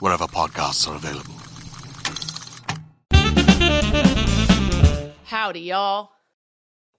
[0.00, 1.34] wherever podcasts are available.
[5.24, 6.10] Howdy, y'all.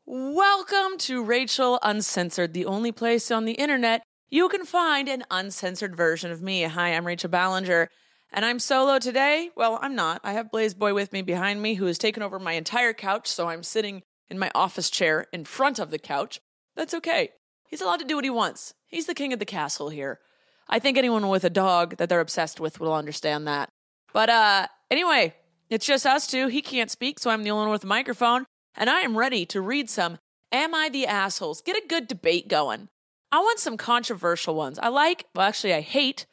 [0.06, 5.96] Welcome to Rachel Uncensored, the only place on the internet you can find an uncensored
[5.96, 6.62] version of me.
[6.62, 7.90] Hi, I'm Rachel Ballinger,
[8.32, 9.50] and I'm solo today.
[9.56, 10.22] Well, I'm not.
[10.24, 13.26] I have Blaze Boy with me behind me, who has taken over my entire couch,
[13.26, 16.40] so I'm sitting in my office chair in front of the couch.
[16.76, 17.30] That's okay.
[17.70, 18.76] He's allowed to do what he wants.
[18.86, 20.20] He's the king of the castle here.
[20.70, 23.70] I think anyone with a dog that they're obsessed with will understand that.
[24.14, 25.36] But uh anyway,
[25.70, 26.48] it's just us two.
[26.48, 29.46] He can't speak, so I'm the only one with a microphone, and I am ready
[29.48, 30.20] to read some
[30.52, 31.62] Am I the Assholes?
[31.62, 32.90] Get a good debate going.
[33.32, 34.80] I want some controversial ones.
[34.80, 36.26] I like, well, actually, I hate,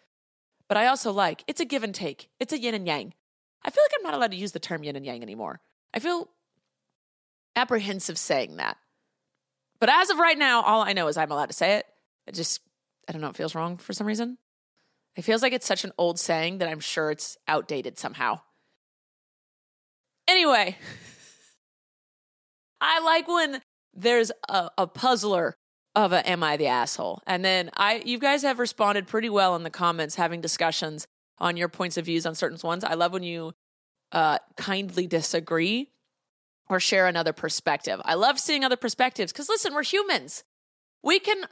[0.68, 1.44] but I also like.
[1.46, 3.12] It's a give and take, it's a yin and yang.
[3.62, 5.60] I feel like I'm not allowed to use the term yin and yang anymore.
[5.92, 6.28] I feel
[7.54, 8.78] apprehensive saying that.
[9.80, 11.86] But as of right now, all I know is I'm allowed to say it.
[12.26, 12.60] It just,
[13.08, 14.38] I don't know, it feels wrong for some reason.
[15.16, 18.40] It feels like it's such an old saying that I'm sure it's outdated somehow.
[20.28, 20.76] Anyway,
[22.80, 23.62] I like when
[23.94, 25.56] there's a, a puzzler
[25.94, 27.22] of a am I the asshole?
[27.26, 31.06] And then I you guys have responded pretty well in the comments having discussions
[31.38, 32.84] on your points of views on certain ones.
[32.84, 33.52] I love when you
[34.12, 35.90] uh kindly disagree
[36.68, 38.00] or share another perspective.
[38.04, 40.44] I love seeing other perspectives cuz listen, we're humans.
[41.02, 41.46] We can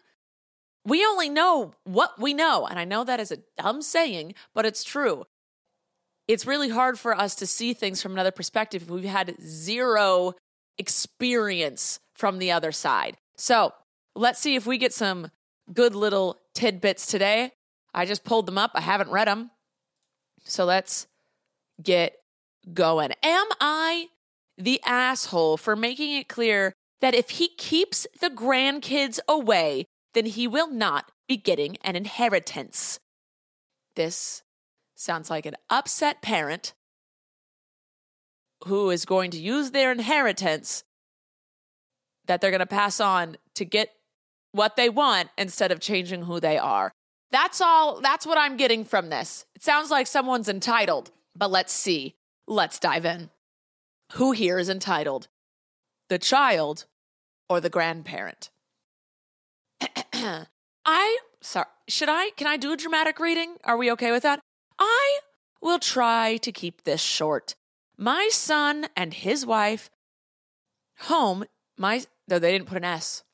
[0.84, 2.67] we only know what we know.
[2.67, 5.25] And I know that is a dumb saying, but it's true.
[6.28, 10.34] It's really hard for us to see things from another perspective if we've had zero
[10.78, 13.17] experience from the other side.
[13.37, 13.75] So,
[14.15, 15.31] let's see if we get some
[15.73, 17.53] good little tidbits today.
[17.93, 19.50] I just pulled them up, I haven't read them.
[20.44, 21.06] So, let's
[21.83, 22.15] get
[22.73, 23.12] going.
[23.23, 24.06] Am I
[24.56, 30.49] the asshole for making it clear that if he keeps the grandkids away, then he
[30.49, 32.99] will not be getting an inheritance?
[33.97, 34.43] This
[34.95, 36.75] sounds like an upset parent
[38.67, 40.85] who is going to use their inheritance
[42.27, 43.91] that they're going to pass on to get
[44.53, 46.93] what they want instead of changing who they are.
[47.31, 49.45] That's all, that's what I'm getting from this.
[49.55, 52.15] It sounds like someone's entitled, but let's see.
[52.47, 53.31] Let's dive in.
[54.13, 55.29] Who here is entitled?
[56.09, 56.87] The child
[57.49, 58.50] or the grandparent?
[60.85, 63.57] I, sorry, should I, can I do a dramatic reading?
[63.65, 64.41] Are we okay with that?
[64.79, 65.19] I
[65.61, 67.55] will try to keep this short.
[67.97, 69.91] My son and his wife
[71.01, 71.45] home,
[71.79, 73.25] my, though they didn't put an S.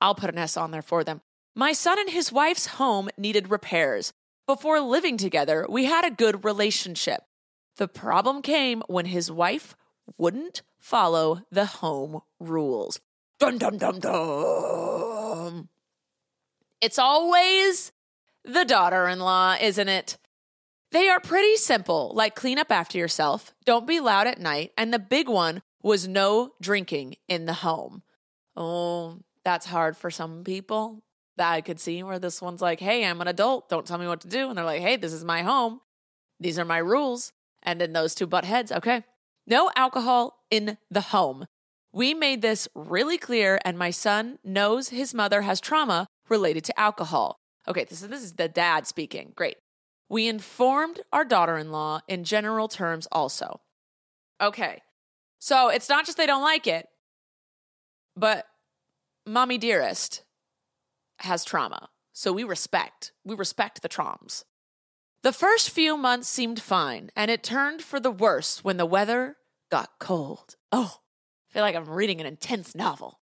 [0.00, 1.20] I'll put an S on there for them.
[1.54, 4.12] My son and his wife's home needed repairs.
[4.46, 7.22] Before living together, we had a good relationship.
[7.76, 9.76] The problem came when his wife
[10.18, 13.00] wouldn't follow the home rules.
[13.38, 15.01] Dun dun dun dun.
[16.82, 17.92] It's always
[18.44, 20.18] the daughter in law, isn't it?
[20.90, 24.92] They are pretty simple, like clean up after yourself, don't be loud at night, and
[24.92, 28.02] the big one was no drinking in the home.
[28.56, 31.02] Oh, that's hard for some people.
[31.36, 33.70] That I could see where this one's like, hey, I'm an adult.
[33.70, 34.48] Don't tell me what to do.
[34.48, 35.80] And they're like, hey, this is my home.
[36.38, 37.32] These are my rules.
[37.62, 38.70] And then those two butt heads.
[38.70, 39.02] Okay.
[39.46, 41.46] No alcohol in the home.
[41.90, 46.80] We made this really clear, and my son knows his mother has trauma related to
[46.80, 47.38] alcohol.
[47.68, 49.32] Okay, this is, this is the dad speaking.
[49.36, 49.56] Great.
[50.08, 53.60] We informed our daughter in law in general terms also.
[54.40, 54.82] Okay,
[55.38, 56.86] so it's not just they don't like it,
[58.16, 58.46] but
[59.26, 60.24] mommy dearest
[61.20, 61.88] has trauma.
[62.12, 63.12] So we respect.
[63.24, 64.44] We respect the traumas.
[65.22, 69.36] The first few months seemed fine, and it turned for the worse when the weather
[69.70, 70.56] got cold.
[70.72, 70.96] Oh,
[71.48, 73.20] I feel like I'm reading an intense novel.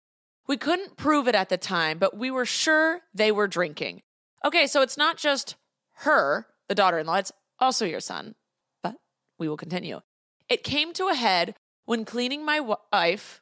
[0.47, 4.03] We couldn't prove it at the time, but we were sure they were drinking.
[4.45, 5.57] Okay, so it's not just
[5.99, 8.35] her, the daughter in law, it's also your son.
[8.83, 8.97] But
[9.39, 10.01] we will continue.
[10.49, 11.55] It came to a head
[11.87, 13.41] when cleaning my wife.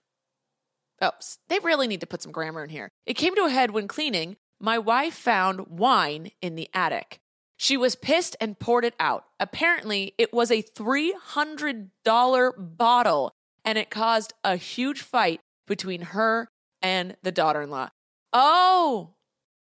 [1.00, 1.10] Oh,
[1.48, 2.88] they really need to put some grammar in here.
[3.06, 7.18] It came to a head when cleaning, my wife found wine in the attic.
[7.56, 9.24] She was pissed and poured it out.
[9.40, 13.32] Apparently, it was a $300 bottle
[13.64, 16.48] and it caused a huge fight between her
[16.82, 17.90] and the daughter in law.
[18.32, 19.10] Oh,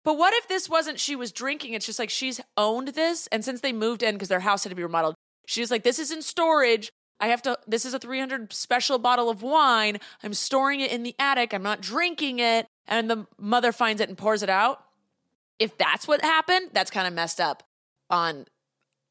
[0.04, 1.74] but what if this wasn't she was drinking?
[1.74, 3.28] It's just like she's owned this.
[3.28, 5.16] And since they moved in because their house had to be remodeled,
[5.48, 6.92] she was like, this is in storage.
[7.20, 10.00] I have to, this is a 300 special bottle of wine.
[10.24, 11.54] I'm storing it in the attic.
[11.54, 12.68] I'm not drinking it.
[12.88, 14.84] And the mother finds it and pours it out.
[15.58, 17.64] If that's what happened, that's kind of messed up
[18.10, 18.46] on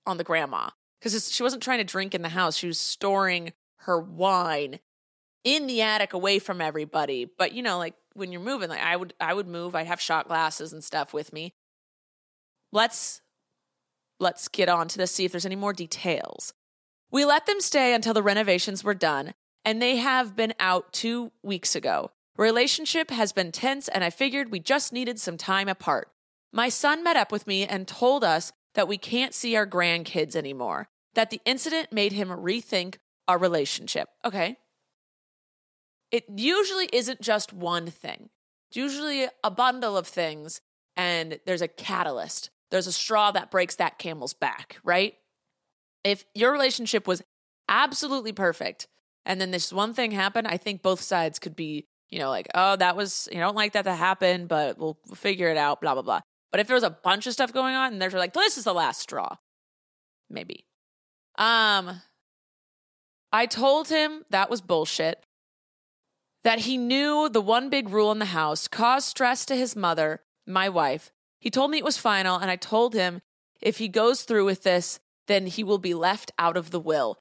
[0.07, 0.69] on the grandma
[1.01, 2.57] because she wasn't trying to drink in the house.
[2.57, 4.81] She was storing her wine
[5.45, 7.27] in the attic away from everybody.
[7.27, 10.01] But you know, like when you're moving, like I would I would move, I'd have
[10.01, 11.55] shot glasses and stuff with me.
[12.73, 13.21] Let's
[14.19, 16.55] let's get on to this, see if there's any more details.
[17.11, 21.31] We let them stay until the renovations were done, and they have been out two
[21.43, 22.11] weeks ago.
[22.37, 26.09] Relationship has been tense, and I figured we just needed some time apart.
[26.53, 30.35] My son met up with me and told us that we can't see our grandkids
[30.35, 32.97] anymore, that the incident made him rethink
[33.29, 34.09] our relationship.
[34.25, 34.57] Okay.
[36.11, 38.31] It usually isn't just one thing,
[38.71, 40.61] it's usually a bundle of things,
[40.97, 42.51] and there's a catalyst.
[42.71, 45.15] There's a straw that breaks that camel's back, right?
[46.03, 47.23] If your relationship was
[47.69, 48.89] absolutely perfect
[49.25, 52.49] and then this one thing happened, I think both sides could be, you know, like,
[52.55, 55.95] oh, that was, you don't like that to happen, but we'll figure it out, blah,
[55.95, 56.21] blah, blah.
[56.51, 58.65] But if there was a bunch of stuff going on and they're like, this is
[58.65, 59.37] the last straw,
[60.29, 60.67] maybe.
[61.37, 62.01] Um,
[63.33, 65.25] I told him that was bullshit,
[66.45, 70.21] that he knew the one big rule in the house caused stress to his mother,
[70.47, 71.11] my wife.
[71.41, 73.21] He told me it was final, and I told him
[73.61, 77.19] if he goes through with this, then he will be left out of the will.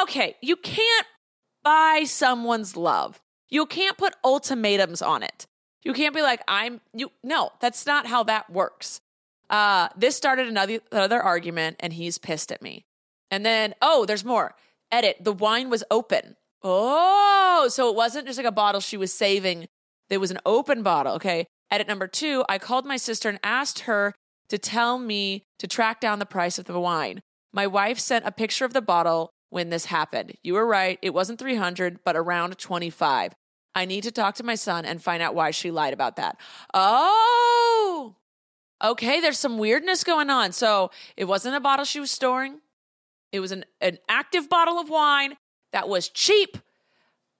[0.00, 1.06] Okay, you can't
[1.62, 3.20] buy someone's love.
[3.48, 5.46] You can't put ultimatums on it.
[5.82, 9.00] You can't be like, I'm you no, that's not how that works.
[9.48, 12.86] Uh this started another another argument and he's pissed at me.
[13.30, 14.54] And then, oh, there's more
[14.90, 16.36] edit, the wine was open.
[16.64, 19.66] Oh, so it wasn't just like a bottle she was saving.
[20.08, 21.14] There was an open bottle.
[21.14, 21.46] Okay.
[21.70, 24.14] Edit number two, I called my sister and asked her
[24.48, 27.20] to tell me to track down the price of the wine.
[27.52, 30.34] My wife sent a picture of the bottle when this happened.
[30.42, 30.98] You were right.
[31.02, 33.32] It wasn't 300, but around 25.
[33.74, 36.38] I need to talk to my son and find out why she lied about that.
[36.72, 38.14] Oh,
[38.82, 39.20] okay.
[39.20, 40.52] There's some weirdness going on.
[40.52, 42.60] So it wasn't a bottle she was storing.
[43.32, 45.36] It was an, an active bottle of wine
[45.74, 46.56] that was cheap,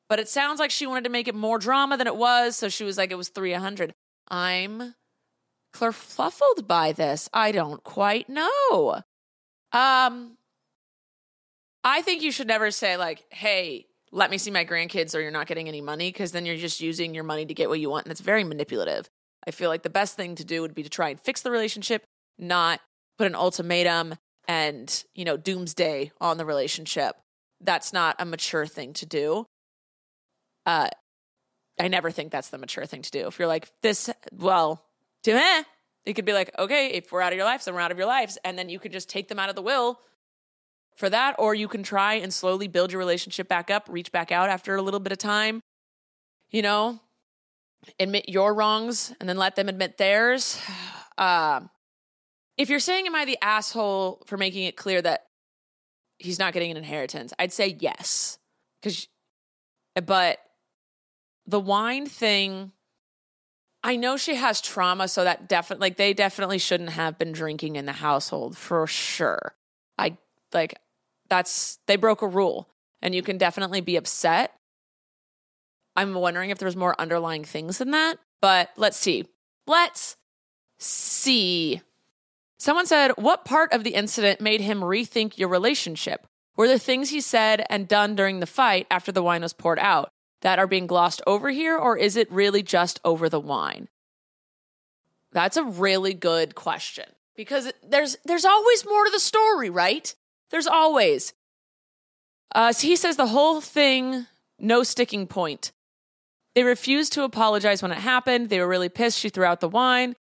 [0.09, 2.57] but it sounds like she wanted to make it more drama than it was.
[2.57, 3.95] So she was like, it was 300.
[4.29, 4.95] I'm
[5.73, 7.31] kerfluffled by this.
[7.33, 9.03] I don't quite know.
[9.73, 10.37] Um,
[11.85, 15.31] I think you should never say, like, hey, let me see my grandkids or you're
[15.31, 17.88] not getting any money because then you're just using your money to get what you
[17.88, 18.07] want.
[18.07, 19.09] And it's very manipulative.
[19.47, 21.53] I feel like the best thing to do would be to try and fix the
[21.53, 22.05] relationship,
[22.37, 22.81] not
[23.17, 24.17] put an ultimatum
[24.49, 27.14] and, you know, doomsday on the relationship.
[27.64, 29.47] That's not a mature thing to do.
[30.66, 30.88] Uh,
[31.78, 33.26] I never think that's the mature thing to do.
[33.26, 34.85] If you're like, this, well,
[35.26, 37.99] it could be like, okay, if we're out of your lives, then we're out of
[37.99, 38.38] your lives.
[38.44, 39.99] And then you could just take them out of the will
[40.94, 41.37] for that.
[41.38, 44.76] Or you can try and slowly build your relationship back up, reach back out after
[44.76, 45.61] a little bit of time,
[46.50, 47.00] you know,
[47.99, 50.61] admit your wrongs and then let them admit theirs.
[51.16, 51.61] Uh,
[52.56, 55.26] if you're saying, Am I the asshole for making it clear that
[56.18, 57.33] he's not getting an inheritance?
[57.38, 58.38] I'd say yes.
[58.80, 59.09] Because,
[59.94, 60.38] but
[61.47, 62.73] the wine thing,
[63.83, 67.76] I know she has trauma, so that definitely, like, they definitely shouldn't have been drinking
[67.76, 69.54] in the household for sure.
[69.99, 70.16] I
[70.52, 70.78] like,
[71.28, 72.68] that's, they broke a rule,
[73.02, 74.54] and you can definitely be upset.
[75.97, 78.18] I'm wondering if there's more underlying things than that.
[78.40, 79.26] But let's see.
[79.66, 80.16] Let's
[80.78, 81.80] see.
[82.64, 86.26] Someone said, What part of the incident made him rethink your relationship?
[86.56, 89.78] Were the things he said and done during the fight after the wine was poured
[89.78, 90.09] out
[90.40, 93.88] that are being glossed over here, or is it really just over the wine?
[95.30, 97.04] That's a really good question
[97.37, 100.14] because there's there's always more to the story, right?
[100.50, 101.35] There's always.
[102.54, 104.25] Uh, so he says the whole thing,
[104.59, 105.71] no sticking point.
[106.54, 108.49] They refused to apologize when it happened.
[108.49, 109.18] They were really pissed.
[109.18, 110.16] She threw out the wine.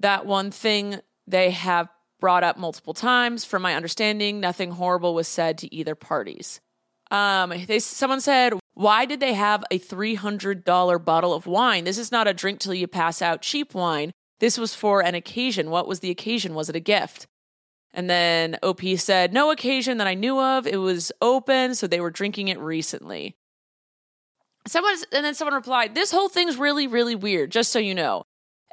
[0.00, 1.88] That one thing they have
[2.20, 3.44] brought up multiple times.
[3.44, 6.60] From my understanding, nothing horrible was said to either parties.
[7.10, 11.84] Um, they someone said, "Why did they have a three hundred dollar bottle of wine?
[11.84, 14.12] This is not a drink till you pass out cheap wine.
[14.40, 15.70] This was for an occasion.
[15.70, 16.54] What was the occasion?
[16.54, 17.26] Was it a gift?"
[17.94, 20.66] And then OP said, No occasion that I knew of.
[20.66, 23.36] It was open, so they were drinking it recently.
[24.66, 28.24] Someone and then someone replied, This whole thing's really, really weird, just so you know.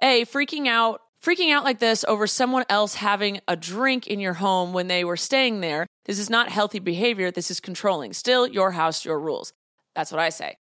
[0.02, 4.34] A, freaking out, freaking out like this over someone else having a drink in your
[4.34, 5.88] home when they were staying there.
[6.06, 7.32] This is not healthy behavior.
[7.32, 8.14] This is controlling.
[8.14, 9.54] Still, your house, your rules.
[9.96, 10.58] That's what I say.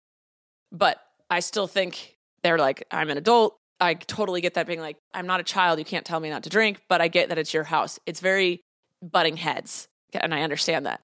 [0.72, 0.98] But
[1.30, 3.58] I still think they're like, I'm an adult.
[3.80, 5.80] I totally get that being like, I'm not a child.
[5.80, 8.00] You can't tell me not to drink, but I get that it's your house.
[8.06, 8.62] It's very
[9.02, 9.88] butting heads.
[10.14, 11.02] And I understand that.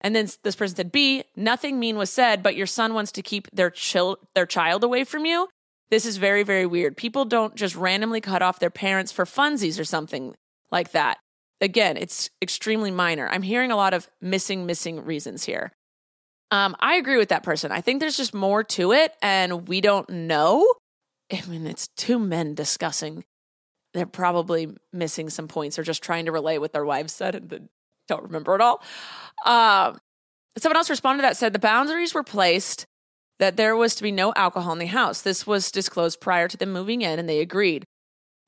[0.00, 3.22] And then this person said, B, nothing mean was said, but your son wants to
[3.22, 5.48] keep their, chil- their child away from you.
[5.90, 6.96] This is very, very weird.
[6.96, 10.34] People don't just randomly cut off their parents for funsies or something
[10.70, 11.18] like that.
[11.60, 13.28] Again, it's extremely minor.
[13.28, 15.72] I'm hearing a lot of missing, missing reasons here.
[16.50, 17.72] Um, I agree with that person.
[17.72, 20.66] I think there's just more to it, and we don't know.
[21.32, 23.24] I mean, it's two men discussing.
[23.92, 27.68] They're probably missing some points or just trying to relay what their wives said and
[28.08, 28.82] don't remember it all.
[29.46, 29.98] Um,
[30.58, 32.86] someone else responded that said the boundaries were placed
[33.38, 35.20] that there was to be no alcohol in the house.
[35.20, 37.84] This was disclosed prior to them moving in, and they agreed.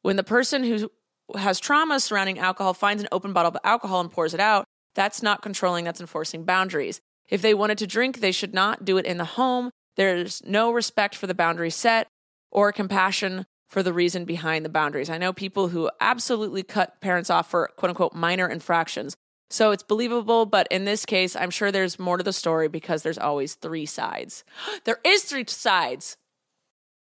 [0.03, 0.91] When the person who
[1.37, 4.65] has trauma surrounding alcohol finds an open bottle of alcohol and pours it out,
[4.95, 7.01] that's not controlling, that's enforcing boundaries.
[7.29, 9.71] If they wanted to drink, they should not do it in the home.
[9.97, 12.07] There's no respect for the boundary set
[12.51, 15.11] or compassion for the reason behind the boundaries.
[15.11, 19.17] I know people who absolutely cut parents off for quote unquote minor infractions.
[19.49, 23.03] So it's believable, but in this case, I'm sure there's more to the story because
[23.03, 24.45] there's always three sides.
[24.85, 26.17] there is three sides.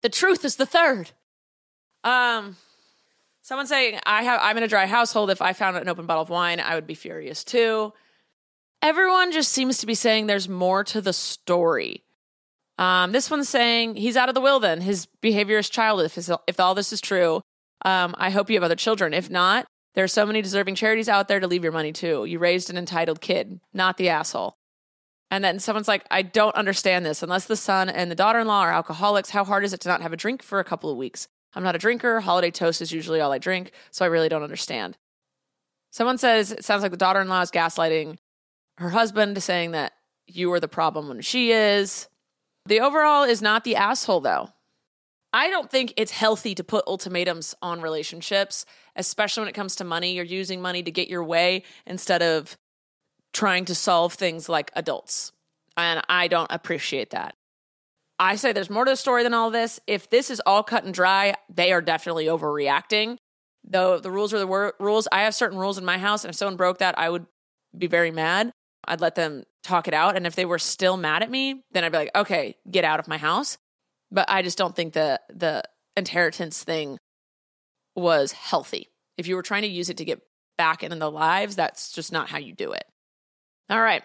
[0.02, 1.12] The truth is the third.
[2.04, 2.56] Um
[3.42, 5.30] someone saying I have I'm in a dry household.
[5.30, 7.94] If I found an open bottle of wine, I would be furious too.
[8.82, 12.04] Everyone just seems to be saying there's more to the story.
[12.78, 14.62] Um, this one's saying he's out of the will.
[14.62, 16.18] Then his behavior is childish.
[16.18, 17.42] If, if all this is true,
[17.84, 19.14] um, I hope you have other children.
[19.14, 22.26] If not, there are so many deserving charities out there to leave your money to.
[22.26, 24.56] You raised an entitled kid, not the asshole.
[25.32, 27.22] And then someone's like, I don't understand this.
[27.22, 29.90] Unless the son and the daughter in law are alcoholics, how hard is it to
[29.90, 31.28] not have a drink for a couple of weeks?
[31.54, 32.20] I'm not a drinker.
[32.20, 34.98] Holiday toast is usually all I drink, so I really don't understand.
[35.92, 38.18] Someone says it sounds like the daughter in law is gaslighting
[38.78, 39.94] her husband, saying that
[40.28, 42.08] you are the problem when she is.
[42.66, 44.50] The overall is not the asshole, though.
[45.34, 48.66] I don't think it's healthy to put ultimatums on relationships,
[49.00, 50.14] especially when it comes to money.
[50.14, 52.58] You're using money to get your way instead of
[53.34, 55.32] trying to solve things like adults.
[55.78, 57.36] And I don't appreciate that.
[58.20, 59.80] I say there's more to the story than all this.
[59.88, 63.18] If this is all cut and dry, they are definitely overreacting.
[63.64, 65.08] Though the rules are the wor- rules.
[65.12, 67.26] I have certain rules in my house, and if someone broke that, I would
[67.78, 68.52] be very mad.
[68.86, 70.18] I'd let them talk it out.
[70.18, 73.00] And if they were still mad at me, then I'd be like, okay, get out
[73.00, 73.58] of my house.
[74.12, 75.64] But I just don't think the the
[75.96, 76.98] inheritance thing
[77.96, 78.90] was healthy.
[79.18, 80.22] If you were trying to use it to get
[80.58, 82.86] back into the lives, that's just not how you do it.
[83.70, 84.04] All right.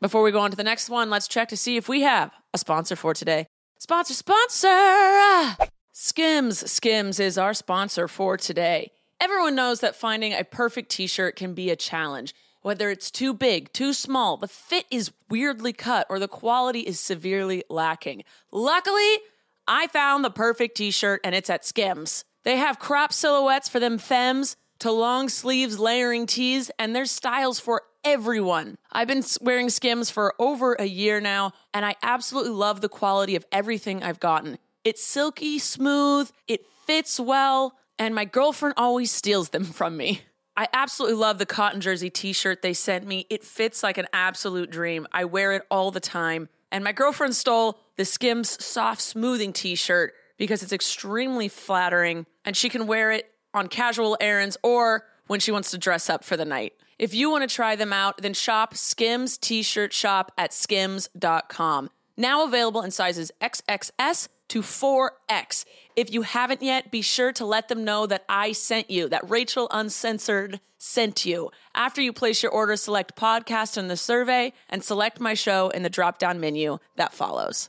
[0.00, 2.30] Before we go on to the next one, let's check to see if we have
[2.54, 3.46] a sponsor for today.
[3.78, 5.56] Sponsor, sponsor!
[5.92, 6.70] Skims.
[6.70, 8.92] Skims is our sponsor for today.
[9.20, 13.32] Everyone knows that finding a perfect t shirt can be a challenge whether it's too
[13.32, 18.24] big, too small, the fit is weirdly cut, or the quality is severely lacking.
[18.52, 19.18] Luckily,
[19.66, 22.24] I found the perfect t shirt and it's at Skims.
[22.48, 27.60] They have crop silhouettes for them femmes to long sleeves layering tees, and there's styles
[27.60, 28.78] for everyone.
[28.90, 33.36] I've been wearing Skims for over a year now, and I absolutely love the quality
[33.36, 34.56] of everything I've gotten.
[34.82, 40.22] It's silky smooth, it fits well, and my girlfriend always steals them from me.
[40.56, 43.26] I absolutely love the cotton jersey t shirt they sent me.
[43.28, 45.06] It fits like an absolute dream.
[45.12, 46.48] I wear it all the time.
[46.72, 52.56] And my girlfriend stole the Skims soft smoothing t shirt because it's extremely flattering and
[52.56, 56.34] she can wear it on casual errands or when she wants to dress up for
[56.34, 56.72] the night.
[56.98, 61.90] If you want to try them out, then shop Skims t shirt shop at skims.com.
[62.16, 65.66] now available in sizes XXS to 4X.
[65.94, 69.28] If you haven't yet, be sure to let them know that I sent you, that
[69.28, 71.50] Rachel Uncensored sent you.
[71.74, 75.82] After you place your order, select podcast in the survey and select my show in
[75.82, 77.68] the drop down menu that follows.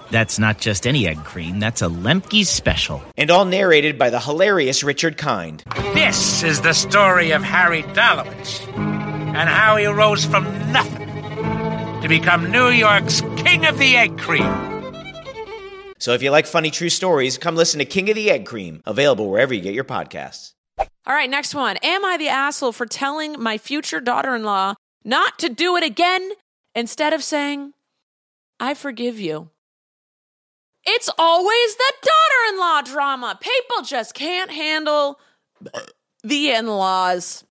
[0.11, 3.01] That's not just any egg cream, that's a Lemke's special.
[3.17, 5.63] and all narrated by the hilarious Richard Kind.
[5.93, 11.07] This is the story of Harry Dalowitz and how he rose from nothing
[12.01, 14.43] to become New York's King of the Egg Cream.
[15.97, 18.81] So if you like funny true stories, come listen to King of the Egg Cream,
[18.85, 20.51] available wherever you get your podcasts.
[20.77, 21.77] All right, next one.
[21.77, 24.73] Am I the asshole for telling my future daughter in law
[25.05, 26.31] not to do it again
[26.75, 27.71] instead of saying,
[28.59, 29.50] I forgive you?
[30.85, 33.39] It's always the daughter in law drama.
[33.39, 35.19] People just can't handle
[36.23, 37.43] the in laws.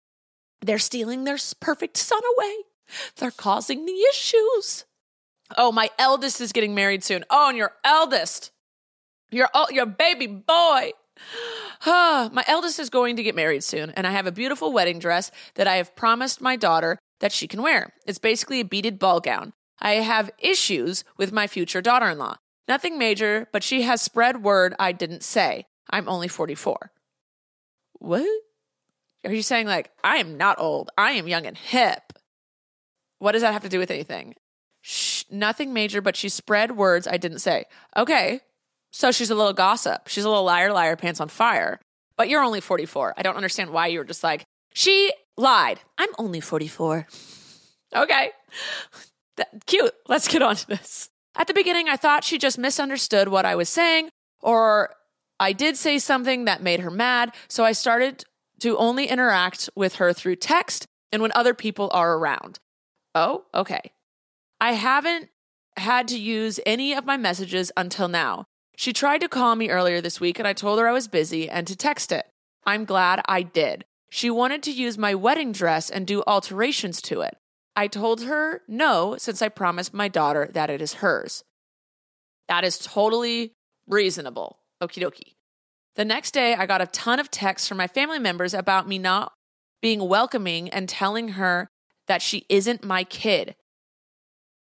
[0.60, 2.54] They're stealing their perfect son away,
[3.16, 4.84] they're causing the issues.
[5.56, 7.24] Oh, my eldest is getting married soon.
[7.28, 8.52] Oh, and your eldest,
[9.30, 10.92] your, your baby boy.
[11.86, 15.30] my eldest is going to get married soon, and I have a beautiful wedding dress
[15.54, 17.94] that I have promised my daughter that she can wear.
[18.06, 19.52] It's basically a beaded ball gown.
[19.80, 22.36] I have issues with my future daughter in law.
[22.70, 25.66] Nothing major, but she has spread word I didn't say.
[25.90, 26.92] I'm only 44.
[27.94, 28.24] What?
[29.24, 32.12] Are you saying, like, I am not old, I am young and hip?
[33.18, 34.36] What does that have to do with anything?
[34.82, 37.64] Shh, nothing major, but she spread words I didn't say.
[37.96, 38.38] Okay,
[38.92, 40.06] so she's a little gossip.
[40.06, 41.80] She's a little liar, liar, pants on fire.
[42.16, 43.14] But you're only 44.
[43.16, 45.80] I don't understand why you were just like, she lied.
[45.98, 47.08] I'm only 44.
[47.96, 48.30] Okay.
[49.38, 49.92] That- cute.
[50.06, 51.09] Let's get on to this.
[51.36, 54.94] At the beginning, I thought she just misunderstood what I was saying, or
[55.38, 57.32] I did say something that made her mad.
[57.48, 58.24] So I started
[58.60, 62.58] to only interact with her through text and when other people are around.
[63.14, 63.92] Oh, okay.
[64.60, 65.30] I haven't
[65.76, 68.44] had to use any of my messages until now.
[68.76, 71.48] She tried to call me earlier this week and I told her I was busy
[71.48, 72.26] and to text it.
[72.66, 73.84] I'm glad I did.
[74.10, 77.36] She wanted to use my wedding dress and do alterations to it.
[77.76, 81.44] I told her no, since I promised my daughter that it is hers.
[82.48, 83.54] That is totally
[83.86, 84.58] reasonable.
[84.82, 85.34] Okie dokie.
[85.96, 88.98] The next day, I got a ton of texts from my family members about me
[88.98, 89.32] not
[89.82, 91.68] being welcoming and telling her
[92.06, 93.54] that she isn't my kid.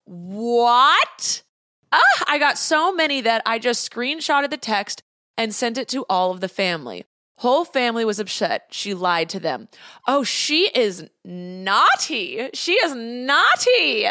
[0.06, 1.44] What?
[1.91, 5.04] Ah, I got so many that I just screenshotted the text
[5.38, 7.06] and sent it to all of the family.
[7.39, 8.67] Whole family was upset.
[8.71, 9.67] She lied to them.
[10.08, 12.50] Oh, she is naughty.
[12.54, 14.08] She is naughty.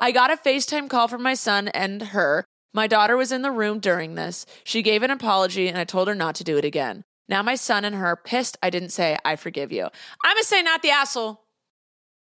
[0.00, 2.44] I got a FaceTime call from my son and her.
[2.72, 4.44] My daughter was in the room during this.
[4.64, 7.04] She gave an apology and I told her not to do it again.
[7.28, 9.84] Now my son and her are pissed I didn't say I forgive you.
[9.84, 11.44] I'm gonna say not the asshole.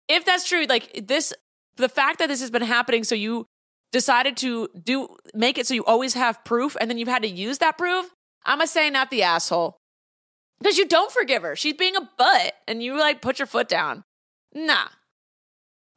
[0.08, 1.34] If that's true, like this,
[1.76, 3.46] the fact that this has been happening, so you
[3.92, 7.28] decided to do make it so you always have proof, and then you've had to
[7.28, 8.08] use that proof.
[8.46, 9.77] I'm gonna say not the asshole
[10.60, 11.56] because you don't forgive her.
[11.56, 14.04] She's being a butt, and you like put your foot down.
[14.54, 14.88] Nah.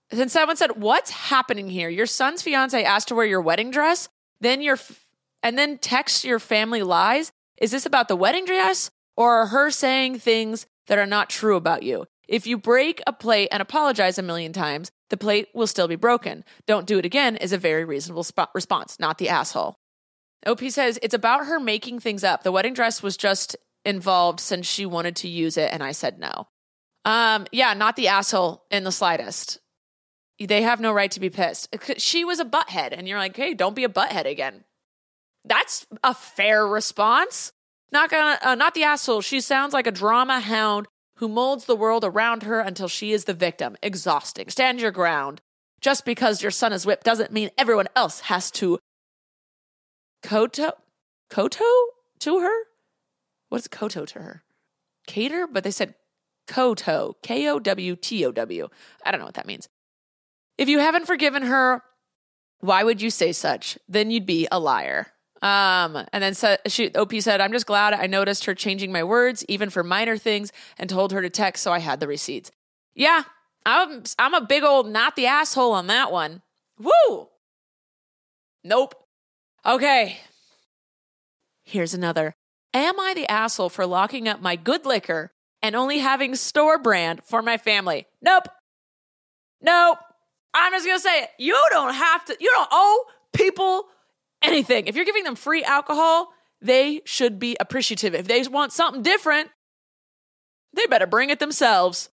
[0.10, 1.90] Then someone said, "What's happening here?
[1.90, 5.06] Your son's fiance asked to wear your wedding dress, then your f-
[5.42, 7.32] and then text your family lies.
[7.58, 11.84] Is this about the wedding dress or her saying things that are not true about
[11.84, 12.06] you?
[12.28, 15.96] If you break a plate and apologize a million times, the plate will still be
[15.96, 16.44] broken.
[16.66, 19.76] Don't do it again is a very reasonable sp- response, not the asshole.
[20.46, 22.44] OP says it's about her making things up.
[22.44, 26.20] The wedding dress was just involved since she wanted to use it and I said
[26.20, 26.48] no.
[27.06, 29.60] Um yeah, not the asshole in the slightest.
[30.40, 31.76] They have no right to be pissed.
[31.98, 34.64] She was a butthead and you're like, "Hey, don't be a butthead again."
[35.46, 37.52] That's a fair response.
[37.92, 39.22] Not gonna uh, not the asshole.
[39.22, 43.26] She sounds like a drama hound who molds the world around her until she is
[43.26, 43.78] the victim.
[43.84, 44.50] Exhausting.
[44.50, 45.42] Stand your ground.
[45.80, 48.80] Just because your son is whipped doesn't mean everyone else has to
[50.24, 50.72] koto
[51.30, 51.66] koto
[52.20, 52.71] to her.
[53.52, 54.44] What's koto to her?
[55.08, 55.96] Cater, but they said
[56.48, 58.70] koto, K O W T O W.
[59.04, 59.68] I don't know what that means.
[60.58, 61.84] If you haven't forgiven her,
[62.62, 63.78] why would you say such?
[63.90, 65.08] Then you'd be a liar.
[65.42, 69.04] Um, and then so, she, OP said, I'm just glad I noticed her changing my
[69.04, 72.52] words, even for minor things, and told her to text, so I had the receipts.
[72.96, 73.24] Yeah,
[73.66, 76.42] I'm I'm a big old not the asshole on that one.
[76.80, 77.28] Woo!
[78.64, 78.96] Nope.
[79.66, 80.20] Okay.
[81.64, 82.34] Here's another.
[82.74, 85.32] Am I the asshole for locking up my good liquor
[85.62, 88.08] and only having store brand for my family?
[88.22, 88.48] Nope.
[89.62, 89.98] Nope.
[90.54, 91.30] I'm just going to say it.
[91.38, 93.86] You don't have to, you don't owe people
[94.42, 94.88] anything.
[94.88, 98.16] If you're giving them free alcohol, they should be appreciative.
[98.16, 99.50] If they want something different,
[100.74, 102.10] they better bring it themselves.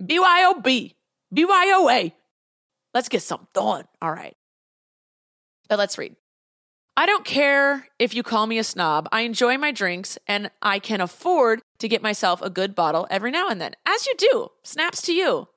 [0.00, 0.94] BYOB,
[1.34, 2.12] BYOA.
[2.94, 3.84] Let's get something done.
[4.00, 4.36] All right.
[5.68, 6.16] But let's read.
[6.96, 9.08] I don't care if you call me a snob.
[9.10, 13.30] I enjoy my drinks and I can afford to get myself a good bottle every
[13.30, 13.74] now and then.
[13.86, 14.48] As you do.
[14.62, 15.48] Snaps to you.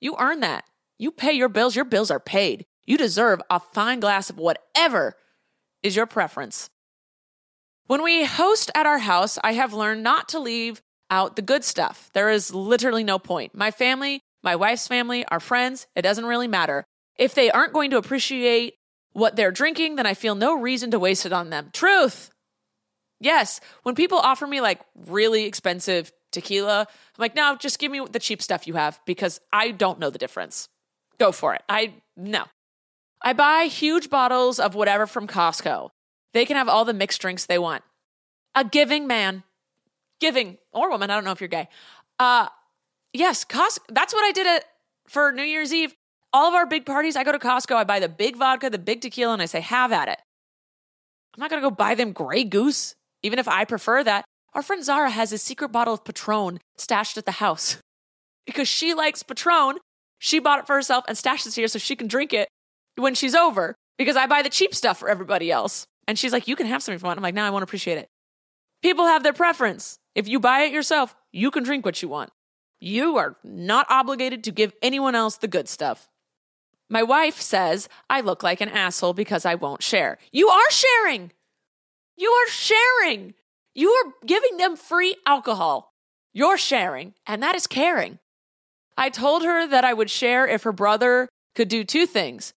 [0.00, 0.64] You earn that.
[0.98, 1.76] You pay your bills.
[1.76, 2.64] Your bills are paid.
[2.86, 5.14] You deserve a fine glass of whatever
[5.82, 6.70] is your preference.
[7.86, 11.64] When we host at our house, I have learned not to leave out the good
[11.64, 12.08] stuff.
[12.14, 13.54] There is literally no point.
[13.54, 16.84] My family, my wife's family, our friends, it doesn't really matter.
[17.18, 18.74] If they aren't going to appreciate
[19.12, 21.70] what they're drinking, then I feel no reason to waste it on them.
[21.72, 22.30] Truth.
[23.20, 26.86] Yes, when people offer me like really expensive tequila, I'm
[27.18, 30.18] like, no, just give me the cheap stuff you have because I don't know the
[30.18, 30.68] difference.
[31.18, 31.62] Go for it.
[31.68, 32.44] I, no.
[33.22, 35.90] I buy huge bottles of whatever from Costco.
[36.32, 37.82] They can have all the mixed drinks they want.
[38.54, 39.42] A giving man,
[40.20, 41.68] giving or woman, I don't know if you're gay.
[42.18, 42.46] Uh,
[43.12, 44.64] yes, Costco, that's what I did at,
[45.08, 45.94] for New Year's Eve
[46.32, 48.78] all of our big parties, I go to Costco, I buy the big vodka, the
[48.78, 50.18] big tequila, and I say, have at it.
[51.34, 54.24] I'm not going to go buy them Grey Goose, even if I prefer that.
[54.54, 57.78] Our friend Zara has a secret bottle of Patron stashed at the house
[58.46, 59.78] because she likes Patron.
[60.18, 62.48] She bought it for herself and stashed it here so she can drink it
[62.96, 65.86] when she's over because I buy the cheap stuff for everybody else.
[66.06, 67.18] And she's like, you can have something if you want.
[67.18, 68.08] I'm like, no, I won't appreciate it.
[68.82, 69.98] People have their preference.
[70.14, 72.30] If you buy it yourself, you can drink what you want.
[72.80, 76.08] You are not obligated to give anyone else the good stuff.
[76.90, 80.18] My wife says I look like an asshole because I won't share.
[80.32, 81.30] You are sharing.
[82.16, 83.34] You are sharing.
[83.74, 85.94] You are giving them free alcohol.
[86.32, 88.18] You're sharing, and that is caring.
[88.96, 92.52] I told her that I would share if her brother could do two things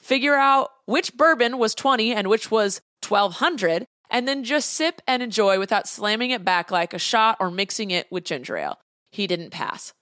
[0.00, 5.22] figure out which bourbon was 20 and which was 1200, and then just sip and
[5.22, 8.78] enjoy without slamming it back like a shot or mixing it with ginger ale.
[9.12, 9.94] He didn't pass.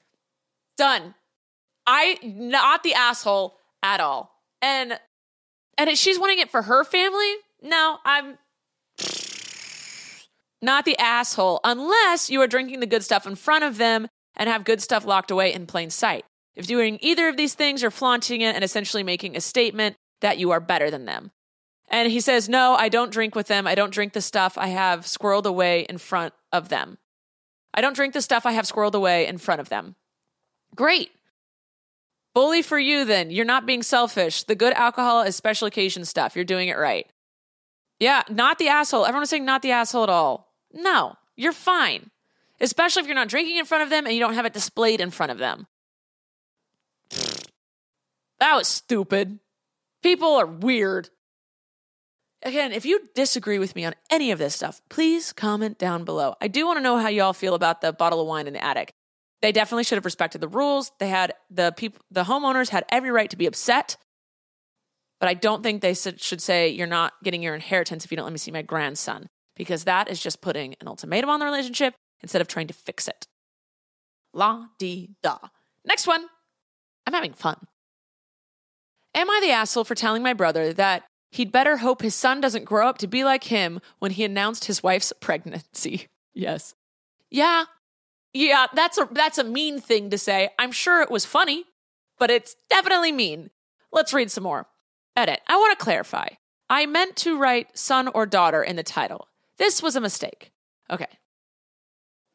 [0.78, 1.14] Done.
[1.86, 4.32] I, not the asshole, at all.
[4.62, 4.98] And
[5.78, 7.34] and she's wanting it for her family.
[7.62, 8.38] No, I'm
[10.62, 14.48] not the asshole unless you are drinking the good stuff in front of them and
[14.48, 16.24] have good stuff locked away in plain sight.
[16.54, 20.38] If doing either of these things, you're flaunting it and essentially making a statement that
[20.38, 21.30] you are better than them.
[21.88, 23.66] And he says, No, I don't drink with them.
[23.66, 26.98] I don't drink the stuff I have squirreled away in front of them.
[27.72, 29.96] I don't drink the stuff I have squirreled away in front of them.
[30.74, 31.10] Great.
[32.34, 33.30] Bully for you, then.
[33.30, 34.44] You're not being selfish.
[34.44, 36.36] The good alcohol is special occasion stuff.
[36.36, 37.06] You're doing it right.
[37.98, 39.04] Yeah, not the asshole.
[39.04, 40.54] Everyone's saying not the asshole at all.
[40.72, 42.10] No, you're fine.
[42.60, 45.00] Especially if you're not drinking in front of them and you don't have it displayed
[45.00, 45.66] in front of them.
[48.38, 49.38] That was stupid.
[50.02, 51.10] People are weird.
[52.42, 56.36] Again, if you disagree with me on any of this stuff, please comment down below.
[56.40, 58.64] I do want to know how y'all feel about the bottle of wine in the
[58.64, 58.94] attic.
[59.42, 60.92] They definitely should have respected the rules.
[60.98, 63.96] They had the people, the homeowners had every right to be upset.
[65.18, 68.24] But I don't think they should say you're not getting your inheritance if you don't
[68.24, 71.94] let me see my grandson, because that is just putting an ultimatum on the relationship
[72.22, 73.26] instead of trying to fix it.
[74.32, 75.38] La di da.
[75.84, 76.26] Next one.
[77.06, 77.56] I'm having fun.
[79.14, 82.64] Am I the asshole for telling my brother that he'd better hope his son doesn't
[82.64, 86.06] grow up to be like him when he announced his wife's pregnancy?
[86.32, 86.76] Yes.
[87.28, 87.64] Yeah,
[88.32, 90.50] yeah, that's a that's a mean thing to say.
[90.58, 91.64] I'm sure it was funny,
[92.18, 93.50] but it's definitely mean.
[93.92, 94.66] Let's read some more.
[95.16, 95.40] Edit.
[95.48, 96.28] I want to clarify.
[96.68, 99.26] I meant to write son or daughter in the title.
[99.58, 100.52] This was a mistake.
[100.88, 101.08] Okay.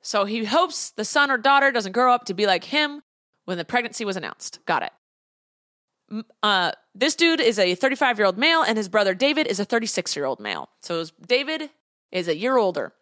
[0.02, 3.02] So he hopes the son or daughter doesn't grow up to be like him
[3.46, 4.60] when the pregnancy was announced.
[4.66, 6.24] Got it.
[6.44, 9.66] Uh, this dude is a 35 year old male, and his brother David is a
[9.66, 10.70] 36 year old male.
[10.82, 11.70] So David
[12.12, 12.94] is a year older.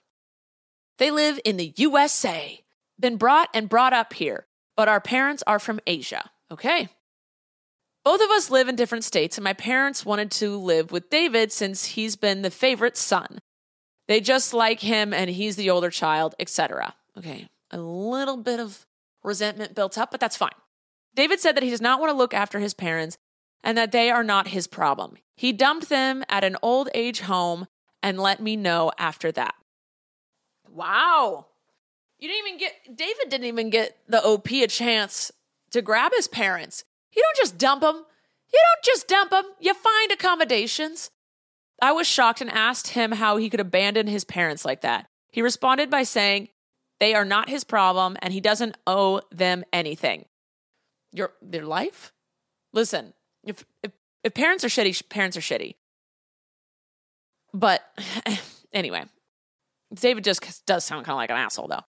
[1.00, 2.62] They live in the USA
[3.00, 6.30] been brought and brought up here, but our parents are from Asia.
[6.52, 6.90] Okay.
[8.04, 11.52] Both of us live in different states, and my parents wanted to live with David
[11.52, 13.40] since he's been the favorite son.
[14.08, 16.96] They just like him and he's the older child, etc.
[17.18, 17.48] Okay.
[17.72, 18.86] A little bit of
[19.24, 20.52] resentment built up, but that's fine.
[21.16, 23.18] David said that he does not want to look after his parents
[23.64, 25.16] and that they are not his problem.
[25.38, 27.68] He dumped them at an old age home
[28.02, 29.56] and let me know after that.
[30.70, 31.48] Wow.
[32.24, 35.30] You didn't even get David didn't even get the OP a chance
[35.72, 36.86] to grab his parents.
[37.14, 37.96] You don't just dump them.
[37.98, 39.44] You don't just dump them.
[39.60, 41.12] You find accommodations.
[41.82, 45.08] I was shocked and asked him how he could abandon his parents like that.
[45.32, 46.48] He responded by saying
[47.02, 50.24] they are not his problem and he doesn't owe them anything.
[51.12, 52.14] Your their life?
[52.72, 53.92] Listen, if if,
[54.24, 55.76] if parents are shitty, parents are shitty.
[57.54, 57.82] But
[58.72, 59.04] anyway,
[59.94, 61.84] David just does sound kind of like an asshole though.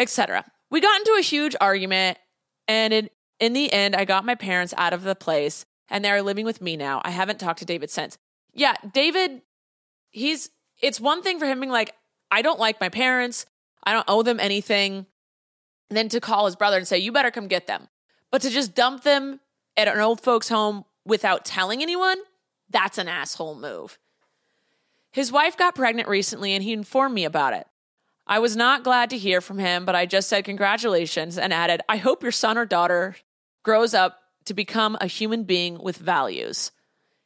[0.00, 0.44] Etc.
[0.70, 2.18] We got into a huge argument
[2.66, 6.22] and in in the end I got my parents out of the place and they're
[6.22, 7.00] living with me now.
[7.04, 8.18] I haven't talked to David since.
[8.52, 9.42] Yeah, David
[10.10, 11.94] he's it's one thing for him being like
[12.30, 13.46] I don't like my parents.
[13.84, 15.06] I don't owe them anything.
[15.88, 17.88] And then to call his brother and say, you better come get them.
[18.30, 19.40] But to just dump them
[19.76, 22.18] at an old folks' home without telling anyone,
[22.68, 23.98] that's an asshole move.
[25.12, 27.66] His wife got pregnant recently and he informed me about it.
[28.30, 31.80] I was not glad to hear from him, but I just said congratulations and added,
[31.88, 33.16] I hope your son or daughter
[33.64, 36.70] grows up to become a human being with values.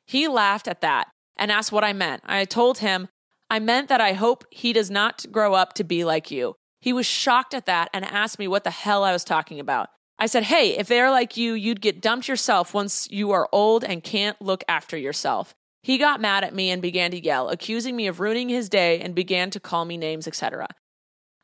[0.07, 2.23] He laughed at that and asked what I meant.
[2.25, 3.09] I told him
[3.51, 6.55] I meant that I hope he does not grow up to be like you.
[6.81, 9.90] He was shocked at that and asked me what the hell I was talking about.
[10.19, 13.85] I said, Hey, if they're like you, you'd get dumped yourself once you are old
[13.85, 15.55] and can't look after yourself.
[15.83, 19.01] He got mad at me and began to yell, accusing me of ruining his day
[19.01, 20.67] and began to call me names, etc.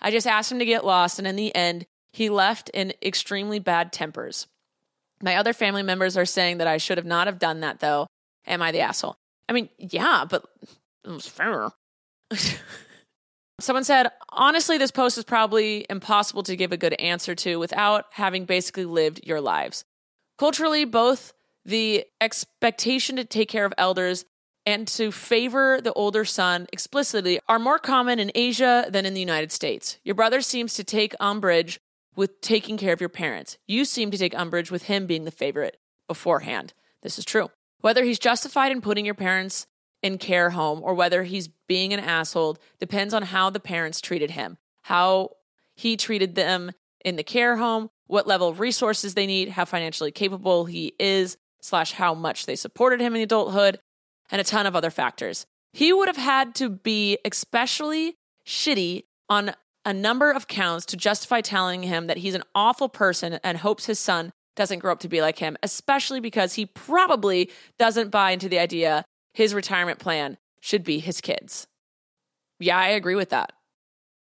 [0.00, 3.58] I just asked him to get lost, and in the end, he left in extremely
[3.58, 4.46] bad tempers.
[5.22, 8.06] My other family members are saying that I should have not have done that, though.
[8.46, 9.16] Am I the asshole?
[9.48, 10.44] I mean, yeah, but
[11.04, 11.70] it was fair.
[13.60, 18.06] Someone said, honestly, this post is probably impossible to give a good answer to without
[18.12, 19.84] having basically lived your lives.
[20.38, 21.34] Culturally, both
[21.66, 24.24] the expectation to take care of elders
[24.70, 29.20] and to favor the older son explicitly are more common in Asia than in the
[29.20, 29.98] United States.
[30.04, 31.80] Your brother seems to take umbrage
[32.14, 33.58] with taking care of your parents.
[33.66, 36.72] You seem to take umbrage with him being the favorite beforehand.
[37.02, 37.50] This is true.
[37.80, 39.66] Whether he's justified in putting your parents
[40.04, 44.30] in care home or whether he's being an asshole depends on how the parents treated
[44.30, 45.30] him, how
[45.74, 46.70] he treated them
[47.04, 51.36] in the care home, what level of resources they need, how financially capable he is,
[51.60, 53.80] slash how much they supported him in adulthood,
[54.30, 55.46] and a ton of other factors.
[55.72, 58.16] He would have had to be especially
[58.46, 63.38] shitty on a number of counts to justify telling him that he's an awful person
[63.44, 67.50] and hopes his son doesn't grow up to be like him, especially because he probably
[67.78, 71.66] doesn't buy into the idea his retirement plan should be his kids.
[72.58, 73.52] Yeah, I agree with that.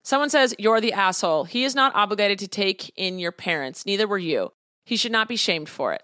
[0.04, 1.46] Someone says, You're the asshole.
[1.46, 4.52] He is not obligated to take in your parents, neither were you.
[4.86, 6.04] He should not be shamed for it.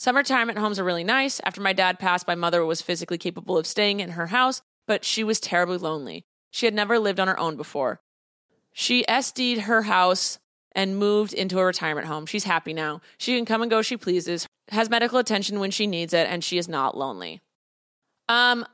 [0.00, 1.42] Some retirement homes are really nice.
[1.44, 5.04] After my dad passed, my mother was physically capable of staying in her house, but
[5.04, 6.24] she was terribly lonely.
[6.50, 8.00] She had never lived on her own before.
[8.72, 10.38] She SD'd her house
[10.72, 12.24] and moved into a retirement home.
[12.24, 13.02] She's happy now.
[13.18, 16.42] She can come and go she pleases, has medical attention when she needs it, and
[16.42, 17.42] she is not lonely.
[18.26, 18.64] Um,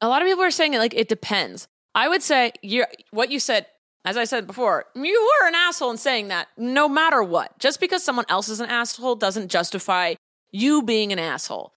[0.00, 1.68] a lot of people are saying it like it depends.
[1.94, 3.66] I would say you what you said,
[4.06, 6.48] as I said before, you were an asshole in saying that.
[6.56, 10.14] No matter what, just because someone else is an asshole doesn't justify
[10.54, 11.74] you being an asshole.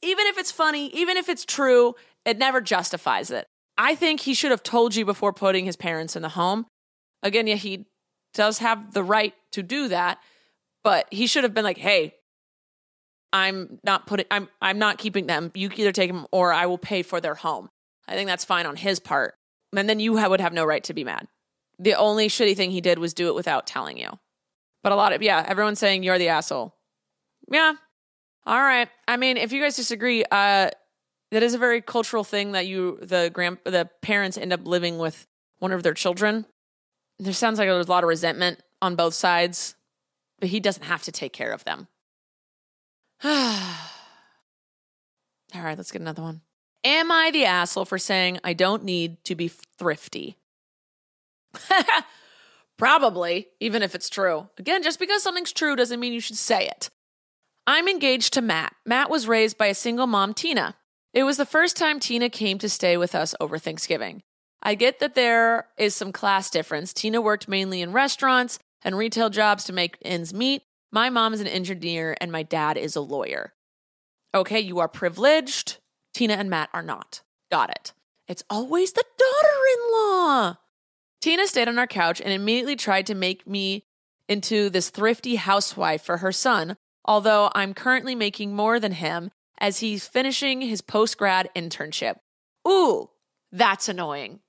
[0.00, 3.46] Even if it's funny, even if it's true, it never justifies it.
[3.76, 6.66] I think he should have told you before putting his parents in the home.
[7.22, 7.86] Again, yeah, he
[8.32, 10.18] does have the right to do that,
[10.84, 12.14] but he should have been like, "Hey,
[13.32, 15.50] I'm not putting I'm I'm not keeping them.
[15.54, 17.68] You either take them or I will pay for their home.
[18.06, 19.34] I think that's fine on his part.
[19.76, 21.26] And then you would have no right to be mad.
[21.80, 24.20] The only shitty thing he did was do it without telling you.
[24.84, 26.76] But a lot of yeah, everyone's saying you're the asshole.
[27.50, 27.74] Yeah.
[28.46, 28.88] All right.
[29.08, 30.70] I mean, if you guys disagree, uh
[31.30, 34.98] that is a very cultural thing that you the grand the parents end up living
[34.98, 35.26] with
[35.58, 36.46] one of their children.
[37.18, 39.76] There sounds like there's a lot of resentment on both sides,
[40.40, 41.88] but he doesn't have to take care of them.
[43.24, 43.32] All
[45.54, 46.42] right, let's get another one.
[46.84, 50.36] Am I the asshole for saying I don't need to be thrifty?
[52.76, 54.48] Probably, even if it's true.
[54.58, 56.90] Again, just because something's true doesn't mean you should say it.
[57.66, 58.74] I'm engaged to Matt.
[58.84, 60.76] Matt was raised by a single mom, Tina.
[61.12, 64.22] It was the first time Tina came to stay with us over Thanksgiving.
[64.62, 66.92] I get that there is some class difference.
[66.92, 70.62] Tina worked mainly in restaurants and retail jobs to make ends meet,
[70.94, 73.52] my mom is an engineer and my dad is a lawyer.
[74.32, 75.78] Okay, you are privileged.
[76.14, 77.22] Tina and Matt are not.
[77.50, 77.92] Got it.
[78.28, 80.58] It's always the daughter in law.
[81.20, 83.84] Tina stayed on our couch and immediately tried to make me
[84.28, 89.80] into this thrifty housewife for her son, although I'm currently making more than him as
[89.80, 92.16] he's finishing his post grad internship.
[92.66, 93.10] Ooh,
[93.52, 94.40] that's annoying.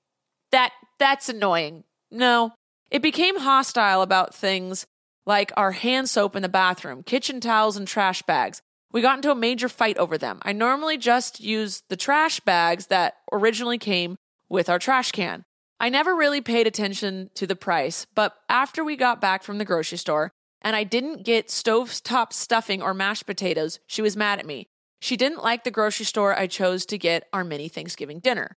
[0.52, 1.84] That that's annoying.
[2.10, 2.52] No,
[2.90, 4.86] It became hostile about things
[5.26, 8.62] like our hand soap in the bathroom, kitchen towels, and trash bags.
[8.92, 10.38] We got into a major fight over them.
[10.42, 14.16] I normally just use the trash bags that originally came
[14.48, 15.44] with our trash can.
[15.80, 19.64] I never really paid attention to the price, but after we got back from the
[19.64, 20.30] grocery store
[20.66, 24.66] and I didn't get stovetop stuffing or mashed potatoes, she was mad at me.
[25.00, 28.56] She didn't like the grocery store I chose to get our mini Thanksgiving dinner.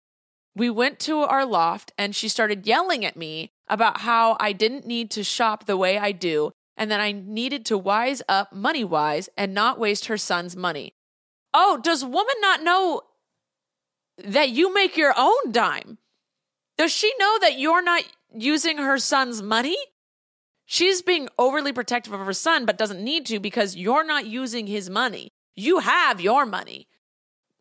[0.55, 4.87] We went to our loft and she started yelling at me about how I didn't
[4.87, 8.85] need to shop the way I do and that I needed to wise up money
[8.85, 10.95] wise and not waste her son's money.
[11.53, 13.01] Oh, does woman not know
[14.23, 15.99] that you make your own dime?
[16.79, 19.77] Does she know that you're not using her son's money?
[20.67, 24.67] She's being overly protective of her son, but doesn't need to because you're not using
[24.67, 25.31] his money.
[25.55, 26.89] You have your money.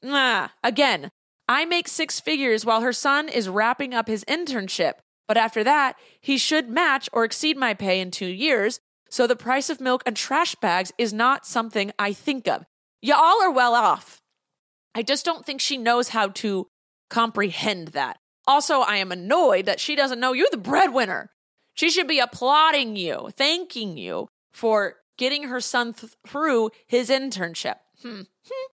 [0.01, 1.11] Nah, again,
[1.47, 4.93] I make six figures while her son is wrapping up his internship.
[5.27, 8.79] But after that, he should match or exceed my pay in two years.
[9.09, 12.65] So the price of milk and trash bags is not something I think of.
[13.01, 14.21] Y'all are well off.
[14.95, 16.67] I just don't think she knows how to
[17.09, 18.17] comprehend that.
[18.47, 21.31] Also, I am annoyed that she doesn't know you're the breadwinner.
[21.75, 27.75] She should be applauding you, thanking you for getting her son th- through his internship.
[28.01, 28.21] Hmm.
[28.47, 28.67] hmm.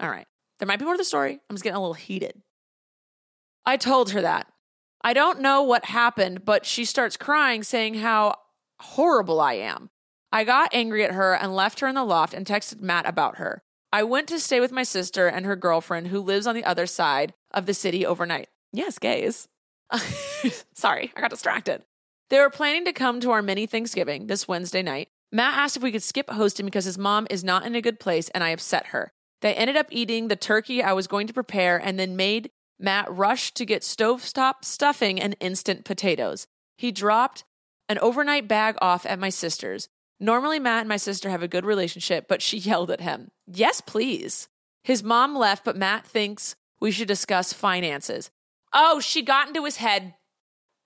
[0.00, 0.26] All right.
[0.58, 1.38] There might be more to the story.
[1.48, 2.42] I'm just getting a little heated.
[3.64, 4.48] I told her that.
[5.02, 8.34] I don't know what happened, but she starts crying, saying how
[8.80, 9.90] horrible I am.
[10.32, 13.38] I got angry at her and left her in the loft and texted Matt about
[13.38, 13.62] her.
[13.92, 16.86] I went to stay with my sister and her girlfriend who lives on the other
[16.86, 18.48] side of the city overnight.
[18.72, 19.48] Yes, gays.
[20.74, 21.82] Sorry, I got distracted.
[22.30, 25.08] They were planning to come to our mini Thanksgiving this Wednesday night.
[25.32, 28.00] Matt asked if we could skip hosting because his mom is not in a good
[28.00, 29.12] place and I upset her.
[29.40, 33.10] They ended up eating the turkey I was going to prepare and then made Matt
[33.10, 36.46] rush to get stovetop stuffing and instant potatoes.
[36.76, 37.44] He dropped
[37.88, 39.88] an overnight bag off at my sister's.
[40.20, 43.30] Normally, Matt and my sister have a good relationship, but she yelled at him.
[43.46, 44.48] Yes, please.
[44.82, 48.30] His mom left, but Matt thinks we should discuss finances.
[48.72, 50.14] Oh, she got into his head.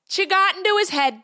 [0.09, 1.23] She got into his head.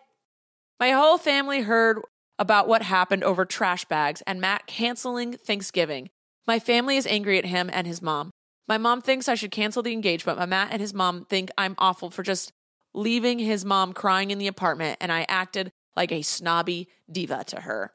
[0.80, 2.00] My whole family heard
[2.38, 6.10] about what happened over trash bags and Matt canceling Thanksgiving.
[6.46, 8.30] My family is angry at him and his mom.
[8.68, 11.74] My mom thinks I should cancel the engagement, but Matt and his mom think I'm
[11.78, 12.52] awful for just
[12.94, 17.62] leaving his mom crying in the apartment, and I acted like a snobby diva to
[17.62, 17.92] her.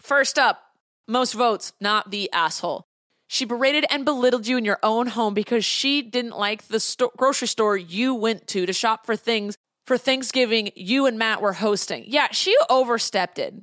[0.00, 0.62] First up,
[1.08, 2.84] most votes, not the asshole.
[3.26, 7.12] She berated and belittled you in your own home because she didn't like the sto-
[7.16, 9.56] grocery store you went to to shop for things
[9.90, 12.04] for Thanksgiving you and Matt were hosting.
[12.06, 13.54] Yeah, she overstepped it.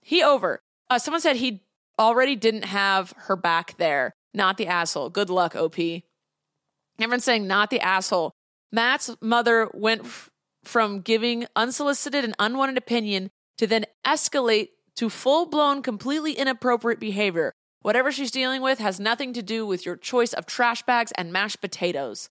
[0.00, 0.62] He over.
[0.88, 1.62] Uh, someone said he
[1.98, 4.14] already didn't have her back there.
[4.32, 5.10] Not the asshole.
[5.10, 5.78] Good luck, OP.
[6.98, 8.32] Everyone's saying not the asshole.
[8.72, 10.30] Matt's mother went f-
[10.64, 17.52] from giving unsolicited and unwanted opinion to then escalate to full blown, completely inappropriate behavior.
[17.82, 21.30] Whatever she's dealing with has nothing to do with your choice of trash bags and
[21.30, 22.30] mashed potatoes.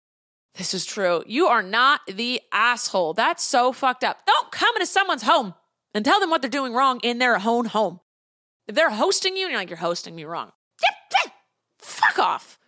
[0.56, 1.24] This is true.
[1.26, 3.14] You are not the asshole.
[3.14, 4.26] That's so fucked up.
[4.26, 5.56] Don't come into someone's home
[5.94, 8.00] and tell them what they're doing wrong in their own home.
[8.68, 10.52] If they're hosting you, and you're like, you're hosting me wrong.
[11.80, 12.60] Fuck off.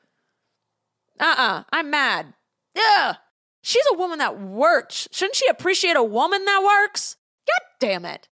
[1.19, 2.33] Uh uh-uh, uh, i am mad.
[2.75, 3.15] Ugh.
[3.61, 5.07] She's a woman that works.
[5.11, 7.15] Shouldn't she appreciate a woman that works?
[7.47, 8.27] God damn it.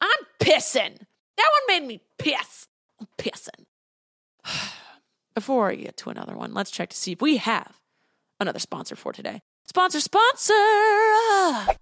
[0.00, 0.98] I'm pissing.
[1.36, 2.68] That one made me piss.
[3.00, 3.64] I'm pissing.
[5.34, 7.79] Before I get to another one, let's check to see if we have
[8.40, 9.42] another sponsor for today.
[9.66, 10.52] Sponsor, sponsor!
[10.52, 11.74] Ah.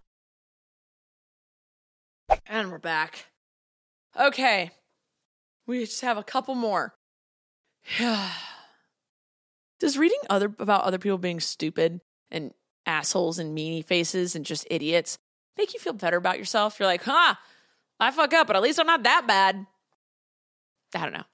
[2.47, 3.27] And we're back.
[4.19, 4.71] Okay.
[5.67, 6.95] We just have a couple more.
[9.81, 12.53] Does reading other about other people being stupid and
[12.85, 15.19] assholes and meanie faces and just idiots
[15.57, 16.79] make you feel better about yourself?
[16.79, 17.35] You're like, huh,
[18.01, 19.67] I fuck up, but at least I'm not that bad.
[20.95, 21.25] I don't know.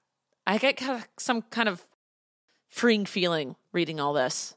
[0.46, 1.82] I get kind of some kind of
[2.68, 4.54] freeing feeling reading all this.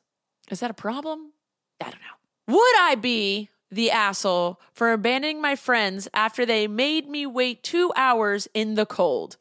[0.49, 1.33] Is that a problem?
[1.81, 2.55] I don't know.
[2.55, 7.91] Would I be the asshole for abandoning my friends after they made me wait two
[7.95, 9.37] hours in the cold?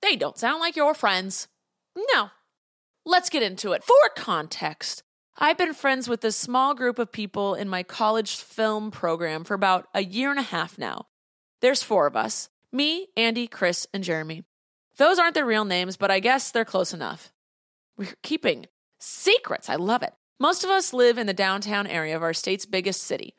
[0.00, 1.48] They don't sound like your friends.
[2.12, 2.30] No.
[3.04, 3.84] Let's get into it.
[3.84, 5.02] For context,
[5.36, 9.54] I've been friends with this small group of people in my college film program for
[9.54, 11.06] about a year and a half now.
[11.60, 14.44] There's four of us me, Andy, Chris, and Jeremy.
[14.98, 17.32] Those aren't their real names, but I guess they're close enough.
[17.96, 18.66] We're keeping
[18.98, 19.70] secrets.
[19.70, 20.12] I love it.
[20.40, 23.34] Most of us live in the downtown area of our state's biggest city.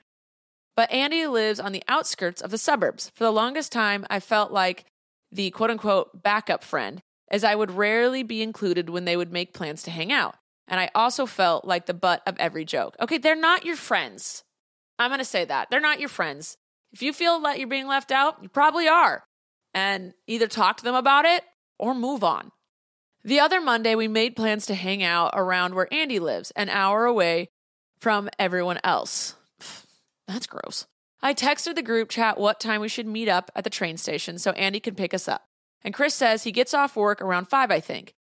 [0.76, 3.12] But Andy lives on the outskirts of the suburbs.
[3.16, 4.86] For the longest time, I felt like
[5.32, 9.54] the quote unquote backup friend, as I would rarely be included when they would make
[9.54, 10.36] plans to hang out.
[10.68, 12.96] And I also felt like the butt of every joke.
[13.00, 14.44] Okay, they're not your friends.
[14.98, 15.70] I'm going to say that.
[15.70, 16.58] They're not your friends.
[16.92, 19.24] If you feel that you're being left out, you probably are.
[19.74, 21.44] And either talk to them about it
[21.78, 22.52] or move on.
[23.30, 27.06] The other Monday, we made plans to hang out around where Andy lives, an hour
[27.06, 27.50] away
[28.00, 29.36] from everyone else.
[30.28, 30.88] That's gross.
[31.22, 34.40] I texted the group chat what time we should meet up at the train station
[34.40, 35.44] so Andy can pick us up.
[35.84, 38.16] And Chris says he gets off work around 5, I think.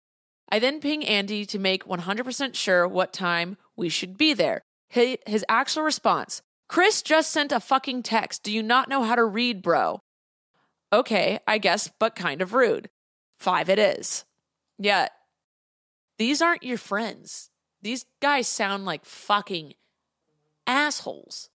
[0.50, 4.64] I then ping Andy to make 100% sure what time we should be there.
[4.90, 8.42] His actual response Chris just sent a fucking text.
[8.42, 10.00] Do you not know how to read, bro?
[10.92, 12.90] Okay, I guess, but kind of rude.
[13.38, 14.26] Five it is.
[14.78, 15.12] Yet,
[16.18, 17.50] these aren't your friends.
[17.82, 19.74] These guys sound like fucking
[20.68, 21.50] assholes.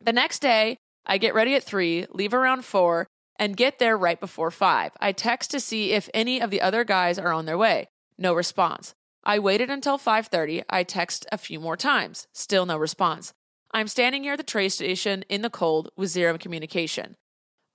[0.00, 3.06] The next day, I get ready at three, leave around four,
[3.38, 4.92] and get there right before five.
[5.00, 7.88] I text to see if any of the other guys are on their way.
[8.18, 8.94] No response.
[9.24, 10.62] I waited until 5:30.
[10.70, 12.28] I text a few more times.
[12.32, 13.34] Still no response.
[13.72, 17.16] I'm standing here at the train station in the cold with zero communication.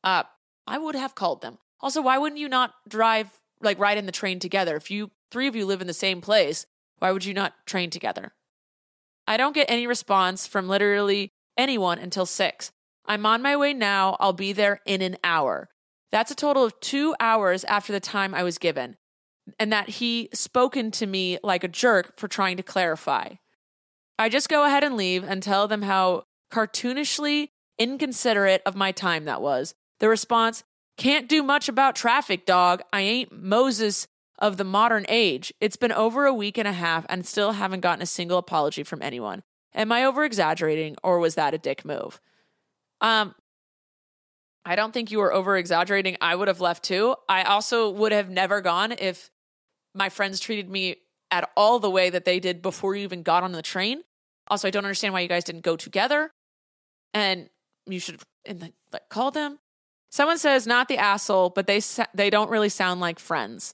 [0.04, 0.24] Uh,
[0.66, 1.60] I would have called them.
[1.82, 4.76] Also, why wouldn't you not drive like ride in the train together?
[4.76, 6.66] If you three of you live in the same place,
[7.00, 8.34] why would you not train together?
[9.28, 12.72] I don't get any response from literally anyone until 6.
[13.06, 14.18] I'm on my way now.
[14.20, 15.70] I'll be there in an hour.
[16.12, 18.98] That's a total of 2 hours after the time I was given.
[19.60, 23.36] And that he spoken to me like a jerk for trying to clarify.
[24.20, 27.50] I just go ahead and leave and tell them how cartoonishly
[27.80, 29.74] inconsiderate of my time that was.
[30.00, 30.64] The response,
[30.98, 32.82] can't do much about traffic, dog.
[32.92, 34.08] I ain't Moses
[34.40, 35.54] of the modern age.
[35.62, 38.84] It's been over a week and a half and still haven't gotten a single apology
[38.84, 39.44] from anyone.
[39.74, 42.20] Am I over exaggerating or was that a dick move?
[43.00, 43.36] Um,
[44.66, 46.18] I don't think you were over exaggerating.
[46.22, 47.16] I would have left too.
[47.30, 49.32] I also would have never gone if
[49.96, 50.98] my friends treated me
[51.32, 54.02] at all the way that they did before you even got on the train.
[54.48, 56.32] Also, I don't understand why you guys didn't go together.
[57.14, 57.50] And
[57.86, 59.60] you should and like call them.
[60.12, 61.82] Someone says not the asshole, but they
[62.14, 63.74] they don't really sound like friends.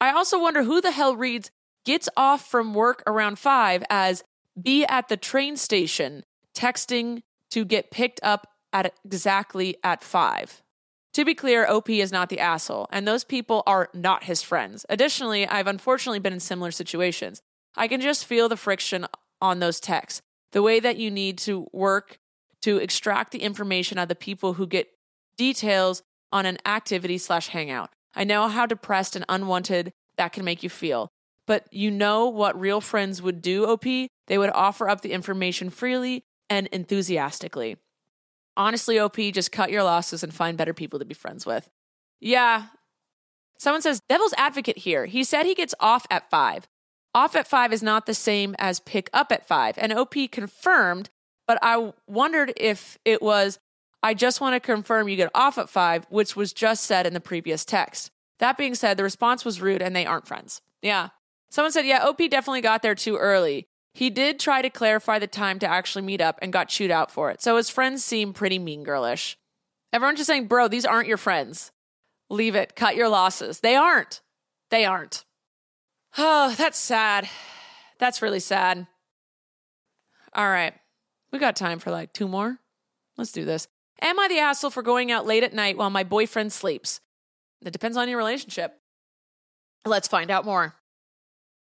[0.00, 1.50] I also wonder who the hell reads
[1.84, 4.24] gets off from work around 5 as
[4.60, 6.24] be at the train station
[6.54, 10.62] texting to get picked up at exactly at 5.
[11.14, 14.84] To be clear, OP is not the asshole, and those people are not his friends.
[14.88, 17.40] Additionally, I've unfortunately been in similar situations.
[17.76, 19.06] I can just feel the friction
[19.40, 20.20] on those texts,
[20.52, 22.18] the way that you need to work
[22.62, 24.88] to extract the information out of the people who get
[25.36, 27.90] details on an activity slash hangout.
[28.14, 31.10] I know how depressed and unwanted that can make you feel,
[31.46, 33.84] but you know what real friends would do, OP?
[33.84, 37.76] They would offer up the information freely and enthusiastically.
[38.56, 41.68] Honestly, OP, just cut your losses and find better people to be friends with.
[42.20, 42.66] Yeah.
[43.58, 45.06] Someone says, Devil's advocate here.
[45.06, 46.66] He said he gets off at five.
[47.14, 49.76] Off at five is not the same as pick up at five.
[49.78, 51.10] And OP confirmed,
[51.46, 53.58] but I wondered if it was,
[54.02, 57.14] I just want to confirm you get off at five, which was just said in
[57.14, 58.10] the previous text.
[58.38, 60.60] That being said, the response was rude and they aren't friends.
[60.82, 61.08] Yeah.
[61.50, 63.66] Someone said, yeah, OP definitely got there too early.
[63.94, 67.10] He did try to clarify the time to actually meet up and got chewed out
[67.10, 67.40] for it.
[67.40, 69.38] So his friends seem pretty mean girlish.
[69.92, 71.72] Everyone's just saying, bro, these aren't your friends.
[72.28, 72.76] Leave it.
[72.76, 73.60] Cut your losses.
[73.60, 74.20] They aren't.
[74.70, 75.24] They aren't.
[76.18, 77.28] Oh, that's sad.
[77.98, 78.86] That's really sad.
[80.34, 80.74] All right.
[81.32, 82.58] We got time for like two more.
[83.16, 83.66] Let's do this.
[84.02, 87.00] Am I the asshole for going out late at night while my boyfriend sleeps?
[87.64, 88.78] It depends on your relationship.
[89.84, 90.74] Let's find out more.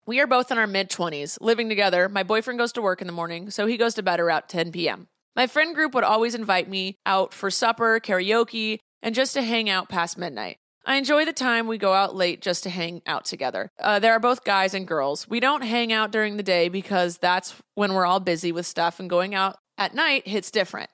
[0.06, 2.08] We are both in our mid 20s, living together.
[2.08, 4.72] My boyfriend goes to work in the morning, so he goes to bed around 10
[4.72, 5.06] p.m.
[5.36, 9.70] My friend group would always invite me out for supper, karaoke, and just to hang
[9.70, 10.58] out past midnight.
[10.86, 13.70] I enjoy the time we go out late just to hang out together.
[13.80, 15.26] Uh, there are both guys and girls.
[15.26, 19.00] We don't hang out during the day because that's when we're all busy with stuff,
[19.00, 20.90] and going out at night hits different.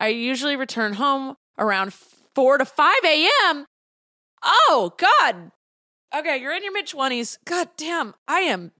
[0.00, 1.92] I usually return home around
[2.34, 3.66] 4 to 5 a.m.
[4.42, 5.52] Oh, God.
[6.16, 7.38] Okay, you're in your mid 20s.
[7.44, 8.72] God damn, I am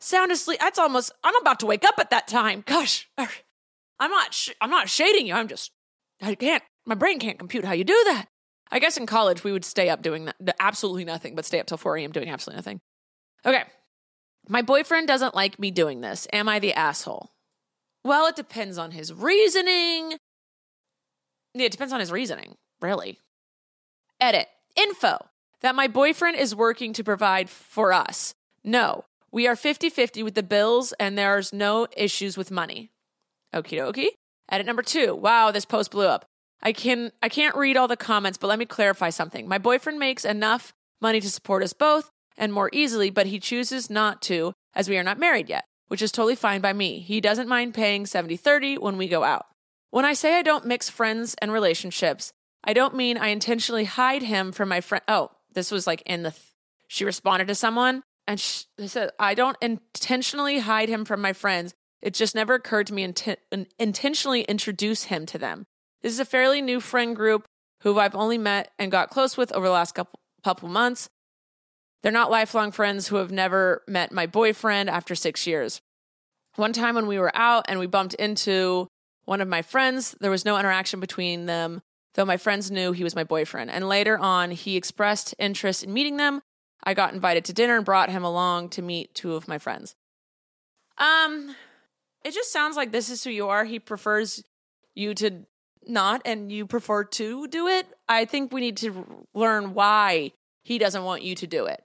[0.00, 0.60] sound asleep.
[0.60, 2.62] That's almost, I'm about to wake up at that time.
[2.66, 5.34] Gosh, I'm not, sh- I'm not shading you.
[5.34, 5.72] I'm just,
[6.22, 8.26] I can't, my brain can't compute how you do that.
[8.70, 11.66] I guess in college we would stay up doing that, absolutely nothing, but stay up
[11.66, 12.12] till 4 a.m.
[12.12, 12.80] doing absolutely nothing.
[13.44, 13.64] Okay.
[14.48, 16.26] My boyfriend doesn't like me doing this.
[16.32, 17.30] Am I the asshole?
[18.04, 20.16] Well, it depends on his reasoning.
[21.54, 23.18] Yeah, it depends on his reasoning, really.
[24.20, 24.48] Edit.
[24.74, 25.18] Info
[25.62, 28.34] that my boyfriend is working to provide for us.
[28.64, 32.90] No, we are 50 50 with the bills and there's no issues with money.
[33.54, 34.08] Okie dokie.
[34.50, 35.14] Edit number two.
[35.14, 36.26] Wow, this post blew up.
[36.62, 39.48] I can I can't read all the comments, but let me clarify something.
[39.48, 43.90] My boyfriend makes enough money to support us both and more easily, but he chooses
[43.90, 47.00] not to as we are not married yet, which is totally fine by me.
[47.00, 49.46] He doesn't mind paying 70-30 when we go out.
[49.92, 52.32] When I say I don't mix friends and relationships,
[52.64, 55.04] I don't mean I intentionally hide him from my friend.
[55.06, 56.30] Oh, this was like in the.
[56.30, 56.42] Th-
[56.88, 61.74] she responded to someone and she said, I don't intentionally hide him from my friends.
[62.00, 63.02] It just never occurred to me
[63.78, 65.66] intentionally introduce him to them.
[66.00, 67.44] This is a fairly new friend group
[67.82, 71.10] who I've only met and got close with over the last couple, couple months.
[72.02, 75.82] They're not lifelong friends who have never met my boyfriend after six years.
[76.56, 78.88] One time when we were out and we bumped into
[79.24, 81.82] one of my friends, there was no interaction between them,
[82.14, 83.70] though my friends knew he was my boyfriend.
[83.70, 86.42] And later on, he expressed interest in meeting them.
[86.84, 89.94] I got invited to dinner and brought him along to meet two of my friends.
[90.98, 91.54] Um,
[92.24, 93.64] it just sounds like this is who you are.
[93.64, 94.42] He prefers
[94.94, 95.46] you to
[95.86, 97.86] not, and you prefer to do it.
[98.08, 101.82] I think we need to learn why he doesn't want you to do it.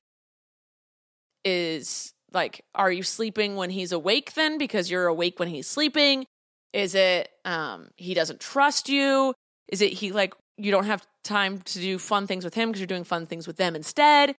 [1.43, 6.25] Is like, are you sleeping when he's awake then because you're awake when he's sleeping?
[6.73, 9.33] Is it um he doesn't trust you?
[9.67, 12.79] Is it he like you don't have time to do fun things with him because
[12.79, 14.35] you're doing fun things with them instead?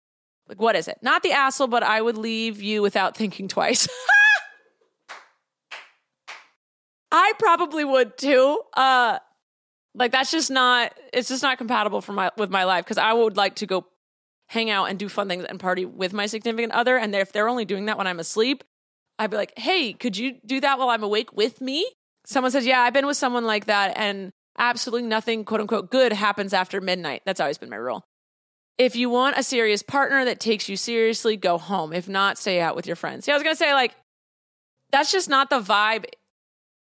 [0.48, 0.98] Like what is it?
[1.02, 3.88] Not the asshole, but I would leave you without thinking twice.
[7.12, 8.62] I probably would too.
[8.76, 9.20] Uh
[9.96, 13.14] like that's just not it's just not compatible for my with my life because I
[13.14, 13.88] would like to go
[14.50, 16.98] hang out and do fun things and party with my significant other.
[16.98, 18.64] And if they're only doing that when I'm asleep,
[19.20, 21.86] I'd be like, hey, could you do that while I'm awake with me?
[22.28, 26.12] Someone says, yeah, I've been with someone like that and absolutely nothing, quote unquote, good
[26.12, 27.22] happens after midnight.
[27.26, 28.04] That's always been my rule.
[28.78, 31.94] If you want a serious partner that takes you seriously, go home.
[31.94, 33.28] If not, stay out with your friends.
[33.28, 33.96] Yeah, I was going to say, like,
[34.92, 36.06] that's just not the vibe.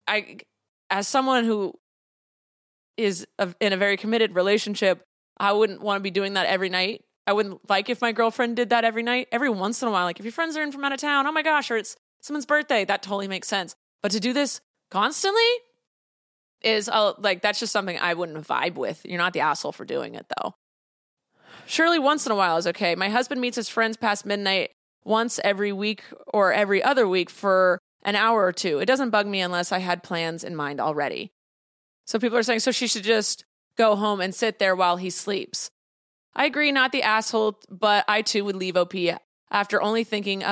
[0.07, 0.39] I,
[0.91, 1.75] as someone who
[2.99, 3.27] is
[3.59, 5.03] in a very committed relationship,
[5.39, 7.03] I wouldn't want to be doing that every night.
[7.27, 9.29] I wouldn't like if my girlfriend did that every night.
[9.33, 11.27] Every once in a while, like if your friends are in from out of town,
[11.27, 13.75] oh my gosh, or it's someone's birthday, that totally makes sense.
[14.03, 14.61] But to do this
[14.93, 15.41] constantly
[16.61, 19.01] is uh, like that's just something I wouldn't vibe with.
[19.07, 20.55] You're not the asshole for doing it though.
[21.67, 22.95] Surely once in a while is okay.
[22.95, 24.73] My husband meets his friends past midnight
[25.03, 28.81] once every week or every other week for an hour or two.
[28.81, 31.33] It doesn't bug me unless I had plans in mind already.
[32.05, 33.45] So people are saying, so she should just
[33.79, 35.71] go home and sit there while he sleeps.
[36.35, 38.95] I agree, not the asshole, but I too would leave OP
[39.51, 40.45] after only thinking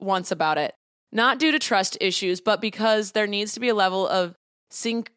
[0.00, 0.74] once about it.
[1.14, 4.34] Not due to trust issues, but because there needs to be a level of
[4.68, 5.12] sync.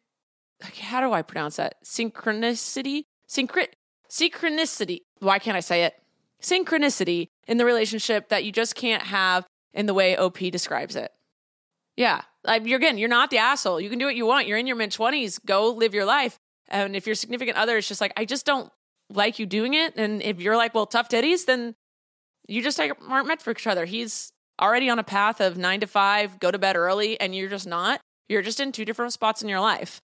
[0.62, 1.84] How do I pronounce that?
[1.84, 3.02] Synchronicity?
[3.28, 3.66] Synchro-
[4.08, 5.00] synchronicity.
[5.18, 5.94] Why can't I say it?
[6.40, 9.44] Synchronicity in the relationship that you just can't have
[9.74, 11.10] in the way OP describes it.
[11.96, 12.22] Yeah.
[12.44, 13.80] Like you're again, you're not the asshole.
[13.80, 14.46] You can do what you want.
[14.46, 15.44] You're in your mid 20s.
[15.44, 16.38] Go live your life.
[16.68, 18.70] And if your significant other is just like, I just don't
[19.10, 19.96] like you doing it.
[19.96, 21.74] And if you're like, well, tough titties, then
[22.46, 23.84] you just aren't meant for each other.
[23.84, 27.48] He's already on a path of nine to five, go to bed early, and you're
[27.48, 28.00] just not.
[28.28, 30.00] You're just in two different spots in your life.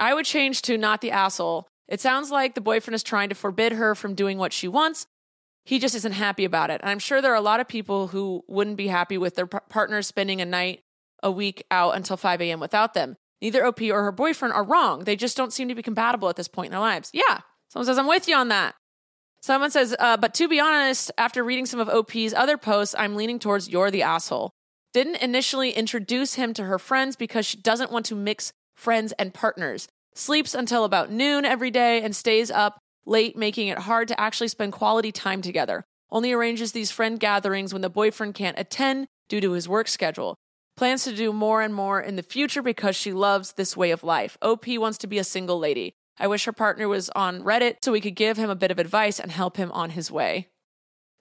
[0.00, 1.68] I would change to not the asshole.
[1.88, 5.06] It sounds like the boyfriend is trying to forbid her from doing what she wants.
[5.64, 6.80] He just isn't happy about it.
[6.80, 9.46] And I'm sure there are a lot of people who wouldn't be happy with their
[9.46, 10.80] partner spending a night
[11.22, 12.60] a week out until 5 a.m.
[12.60, 13.16] without them.
[13.42, 15.04] Neither OP or her boyfriend are wrong.
[15.04, 17.10] They just don't seem to be compatible at this point in their lives.
[17.12, 17.40] Yeah,
[17.70, 18.74] Someone says, I'm with you on that.
[19.42, 23.16] Someone says, uh, but to be honest, after reading some of OP's other posts, I'm
[23.16, 24.50] leaning towards you're the asshole.
[24.92, 29.32] Didn't initially introduce him to her friends because she doesn't want to mix friends and
[29.32, 29.88] partners.
[30.14, 34.48] Sleeps until about noon every day and stays up late, making it hard to actually
[34.48, 35.84] spend quality time together.
[36.10, 40.36] Only arranges these friend gatherings when the boyfriend can't attend due to his work schedule.
[40.76, 44.02] Plans to do more and more in the future because she loves this way of
[44.02, 44.36] life.
[44.42, 45.94] OP wants to be a single lady.
[46.20, 48.78] I wish her partner was on Reddit so we could give him a bit of
[48.78, 50.48] advice and help him on his way.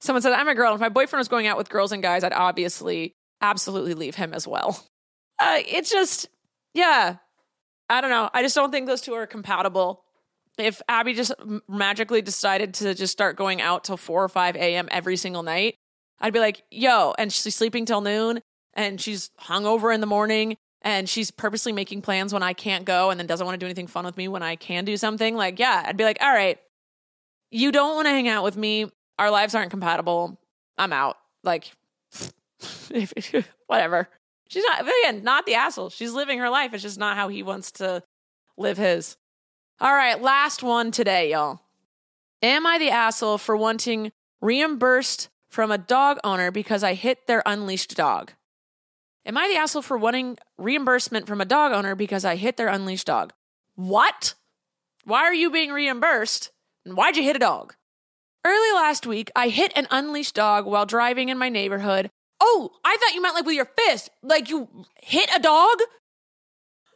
[0.01, 0.75] Someone said, I'm a girl.
[0.75, 4.33] If my boyfriend was going out with girls and guys, I'd obviously, absolutely leave him
[4.33, 4.85] as well.
[5.41, 6.27] Uh, it's just,
[6.73, 7.15] yeah,
[7.89, 8.29] I don't know.
[8.33, 10.03] I just don't think those two are compatible.
[10.57, 11.31] If Abby just
[11.65, 14.89] magically decided to just start going out till 4 or 5 a.m.
[14.91, 15.75] every single night,
[16.19, 18.41] I'd be like, yo, and she's sleeping till noon
[18.73, 23.09] and she's hungover in the morning and she's purposely making plans when I can't go
[23.09, 25.35] and then doesn't want to do anything fun with me when I can do something,
[25.35, 26.57] like, yeah, I'd be like, all right,
[27.51, 28.91] you don't want to hang out with me.
[29.17, 30.39] Our lives aren't compatible.
[30.77, 31.17] I'm out.
[31.43, 31.71] Like,
[33.67, 34.09] whatever.
[34.49, 35.89] She's not, again, not the asshole.
[35.89, 36.73] She's living her life.
[36.73, 38.03] It's just not how he wants to
[38.57, 39.17] live his.
[39.79, 41.61] All right, last one today, y'all.
[42.41, 44.11] Am I the asshole for wanting
[44.41, 48.31] reimbursed from a dog owner because I hit their unleashed dog?
[49.29, 52.67] Am I the asshole for wanting reimbursement from a dog owner because I hit their
[52.67, 53.31] unleashed dog?
[53.75, 54.33] What?
[55.05, 56.49] Why are you being reimbursed?
[56.83, 57.75] And why'd you hit a dog?
[58.43, 62.09] Early last week, I hit an unleashed dog while driving in my neighborhood.
[62.39, 64.09] Oh, I thought you meant like with your fist.
[64.23, 64.67] Like you
[64.99, 65.77] hit a dog?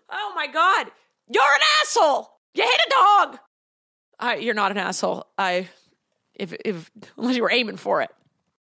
[0.10, 0.88] Oh my God.
[1.32, 2.32] You're an asshole.
[2.56, 3.38] You hit a dog.
[4.20, 5.28] I, you're not an asshole.
[5.38, 5.70] I,
[6.34, 8.10] if if unless you were aiming for it.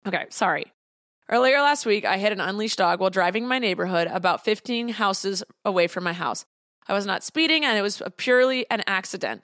[0.05, 0.73] Okay, sorry.
[1.31, 5.43] Earlier last week, I hit an unleashed dog while driving my neighborhood about 15 houses
[5.64, 6.45] away from my house.
[6.87, 9.43] I was not speeding, and it was purely an accident.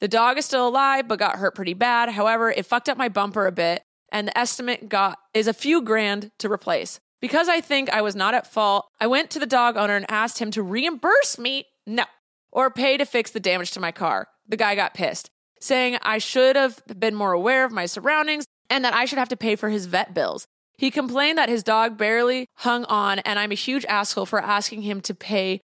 [0.00, 2.10] The dog is still alive, but got hurt pretty bad.
[2.10, 5.80] However, it fucked up my bumper a bit, and the estimate got is a few
[5.80, 7.00] grand to replace.
[7.20, 10.10] Because I think I was not at fault, I went to the dog owner and
[10.10, 12.04] asked him to reimburse me, no,
[12.50, 14.28] or pay to fix the damage to my car.
[14.46, 15.30] The guy got pissed,
[15.60, 19.28] saying I should have been more aware of my surroundings and that I should have
[19.30, 20.46] to pay for his vet bills.
[20.76, 24.82] He complained that his dog barely hung on, and I'm a huge asshole for asking
[24.82, 25.60] him to pay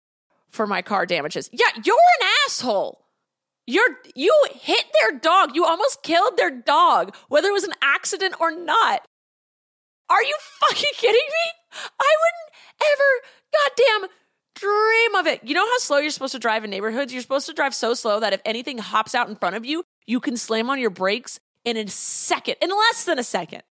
[0.50, 1.48] for my car damages.
[1.52, 3.00] Yeah, you're an asshole.
[3.66, 5.54] You're you hit their dog.
[5.54, 9.06] You almost killed their dog, whether it was an accident or not.
[10.10, 11.80] Are you fucking kidding me?
[11.98, 14.10] I wouldn't ever goddamn
[14.54, 15.40] dream of it.
[15.44, 17.12] You know how slow you're supposed to drive in neighborhoods?
[17.12, 19.84] You're supposed to drive so slow that if anything hops out in front of you,
[20.06, 23.62] you can slam on your brakes in a second, in less than a second.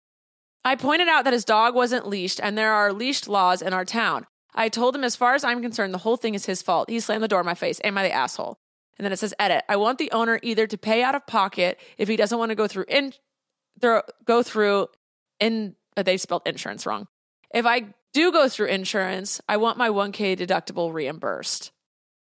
[0.64, 3.84] I pointed out that his dog wasn't leashed and there are leashed laws in our
[3.84, 4.26] town.
[4.54, 6.90] I told him, as far as I'm concerned, the whole thing is his fault.
[6.90, 7.80] He slammed the door in my face.
[7.82, 8.58] Am I the asshole?
[8.98, 9.64] And then it says, edit.
[9.68, 12.54] I want the owner either to pay out of pocket if he doesn't want to
[12.54, 13.14] go through in,
[13.80, 14.88] go through
[15.40, 17.08] in, uh, they spelled insurance wrong.
[17.52, 21.72] If I do go through insurance, I want my 1K deductible reimbursed.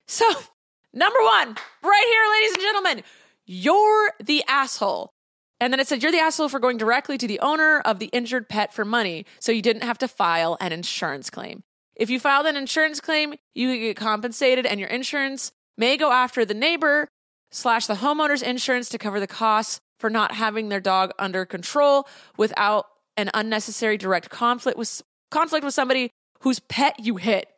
[0.08, 0.28] So,
[0.92, 3.02] number one, right here, ladies and gentlemen,
[3.46, 5.12] you're the asshole.
[5.60, 8.06] And then it said, You're the asshole for going directly to the owner of the
[8.06, 11.62] injured pet for money, so you didn't have to file an insurance claim.
[11.94, 16.12] If you filed an insurance claim, you could get compensated, and your insurance may go
[16.12, 17.08] after the neighbor
[17.50, 22.06] slash the homeowner's insurance to cover the costs for not having their dog under control
[22.36, 22.86] without
[23.16, 27.48] an unnecessary direct conflict with conflict with somebody whose pet you hit.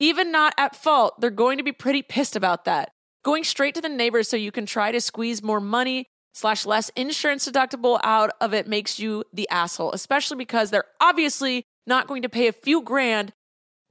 [0.00, 2.90] Even not at fault, they're going to be pretty pissed about that.
[3.22, 6.06] Going straight to the neighbor so you can try to squeeze more money
[6.38, 11.64] slash less insurance deductible out of it makes you the asshole, especially because they're obviously
[11.84, 13.32] not going to pay a few grand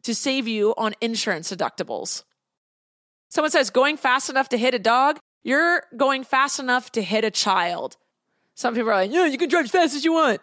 [0.03, 2.23] to save you on insurance deductibles.
[3.27, 7.25] Someone says going fast enough to hit a dog, you're going fast enough to hit
[7.25, 7.97] a child.
[8.55, 10.39] Some people are like, yeah, you can drive as fast as you want.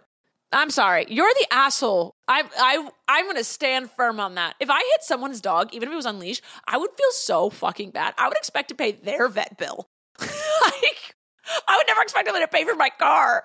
[0.52, 2.14] I'm sorry, you're the asshole.
[2.28, 4.57] I, I, I'm going to stand firm on that.
[4.61, 7.90] If I hit someone's dog, even if it was unleashed, I would feel so fucking
[7.92, 8.12] bad.
[8.18, 9.88] I would expect to pay their vet bill.
[10.20, 11.14] like,
[11.68, 13.45] I would never expect them to pay for my car.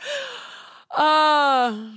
[0.92, 1.92] Uh,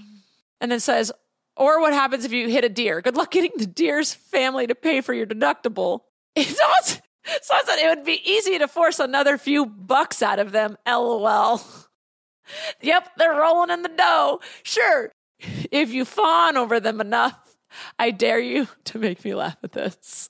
[0.61, 1.13] and then says,
[1.57, 3.01] or what happens if you hit a deer?
[3.01, 6.01] Good luck getting the deer's family to pay for your deductible.
[6.35, 7.03] It's almost,
[7.43, 10.79] so I said it would be easy to force another few bucks out of them.
[10.87, 11.61] LOL.
[12.81, 14.41] Yep, they're rolling in the dough.
[14.65, 15.13] Sure,
[15.71, 17.57] if you fawn over them enough,
[17.99, 20.29] I dare you to make me laugh at this.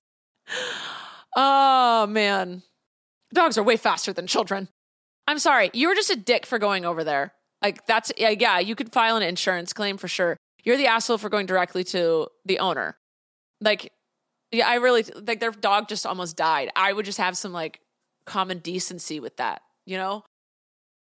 [1.34, 2.62] Oh, man.
[3.32, 4.68] Dogs are way faster than children.
[5.26, 7.32] I'm sorry, you were just a dick for going over there.
[7.62, 10.36] Like, that's, yeah, yeah, you could file an insurance claim for sure.
[10.64, 12.96] You're the asshole for going directly to the owner.
[13.60, 13.92] Like,
[14.50, 16.70] yeah, I really, like, their dog just almost died.
[16.74, 17.80] I would just have some, like,
[18.26, 20.24] common decency with that, you know?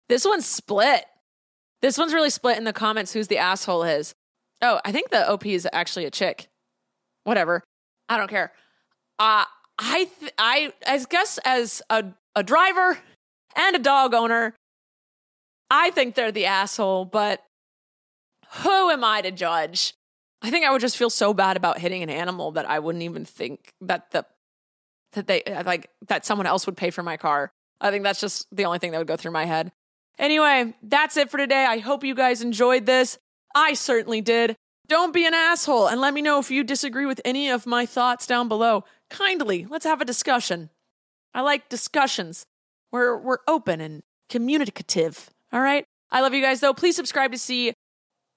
[0.07, 1.05] This one's split.
[1.81, 4.13] This one's really split in the comments who's the asshole is.
[4.61, 6.47] Oh, I think the OP is actually a chick.
[7.23, 7.63] Whatever.
[8.07, 8.51] I don't care.
[9.19, 9.45] Uh,
[9.77, 12.05] I th- I I guess as a
[12.35, 12.97] a driver
[13.55, 14.53] and a dog owner,
[15.69, 17.43] I think they're the asshole, but
[18.59, 19.93] who am I to judge?
[20.41, 23.03] I think I would just feel so bad about hitting an animal that I wouldn't
[23.03, 24.25] even think that the
[25.13, 27.51] that they uh, like that someone else would pay for my car.
[27.81, 29.71] I think that's just the only thing that would go through my head.
[30.17, 31.65] Anyway, that's it for today.
[31.65, 33.17] I hope you guys enjoyed this.
[33.53, 34.55] I certainly did.
[34.87, 37.85] Don't be an asshole and let me know if you disagree with any of my
[37.85, 38.85] thoughts down below.
[39.09, 40.69] Kindly, let's have a discussion.
[41.33, 42.45] I like discussions.
[42.91, 45.29] We're we're open and communicative.
[45.51, 45.85] All right?
[46.11, 46.73] I love you guys though.
[46.73, 47.73] Please subscribe to see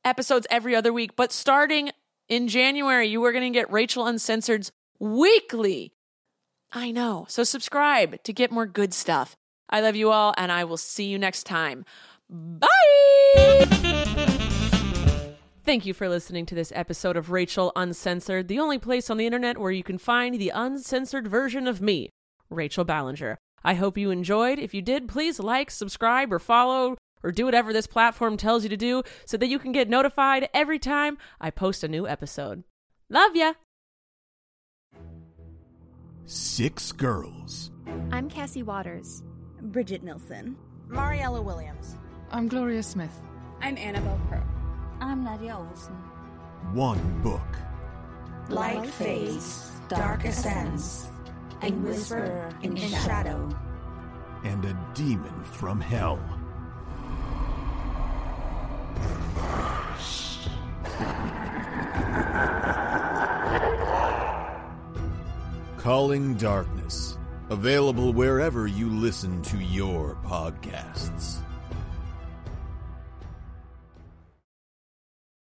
[0.05, 1.91] episodes every other week, but starting
[2.29, 5.93] in January, you are going to get Rachel Uncensored's weekly.
[6.73, 7.27] I know.
[7.29, 9.37] So subscribe to get more good stuff.
[9.71, 11.85] I love you all, and I will see you next time.
[12.29, 12.69] Bye!
[15.65, 19.27] Thank you for listening to this episode of Rachel Uncensored, the only place on the
[19.27, 22.09] internet where you can find the uncensored version of me,
[22.49, 23.39] Rachel Ballinger.
[23.65, 24.59] I hope you enjoyed.
[24.59, 28.69] If you did, please like, subscribe, or follow, or do whatever this platform tells you
[28.69, 32.65] to do so that you can get notified every time I post a new episode.
[33.11, 33.55] Love ya!
[36.25, 37.71] Six girls.
[38.13, 39.23] I'm Cassie Waters.
[39.63, 40.57] Bridget Nilsson.
[40.89, 41.97] Mariella Williams.
[42.31, 43.21] I'm Gloria Smith.
[43.61, 44.43] I'm Annabelle Crow.
[45.01, 45.95] I'm Nadia Olson.
[46.73, 47.41] One book.
[48.51, 51.09] Light fades, dark ascends.
[51.61, 53.49] And whisper in shadow.
[54.45, 56.21] and a demon from hell.
[65.79, 67.19] Calling Darkness.
[67.51, 71.39] Available wherever you listen to your podcasts.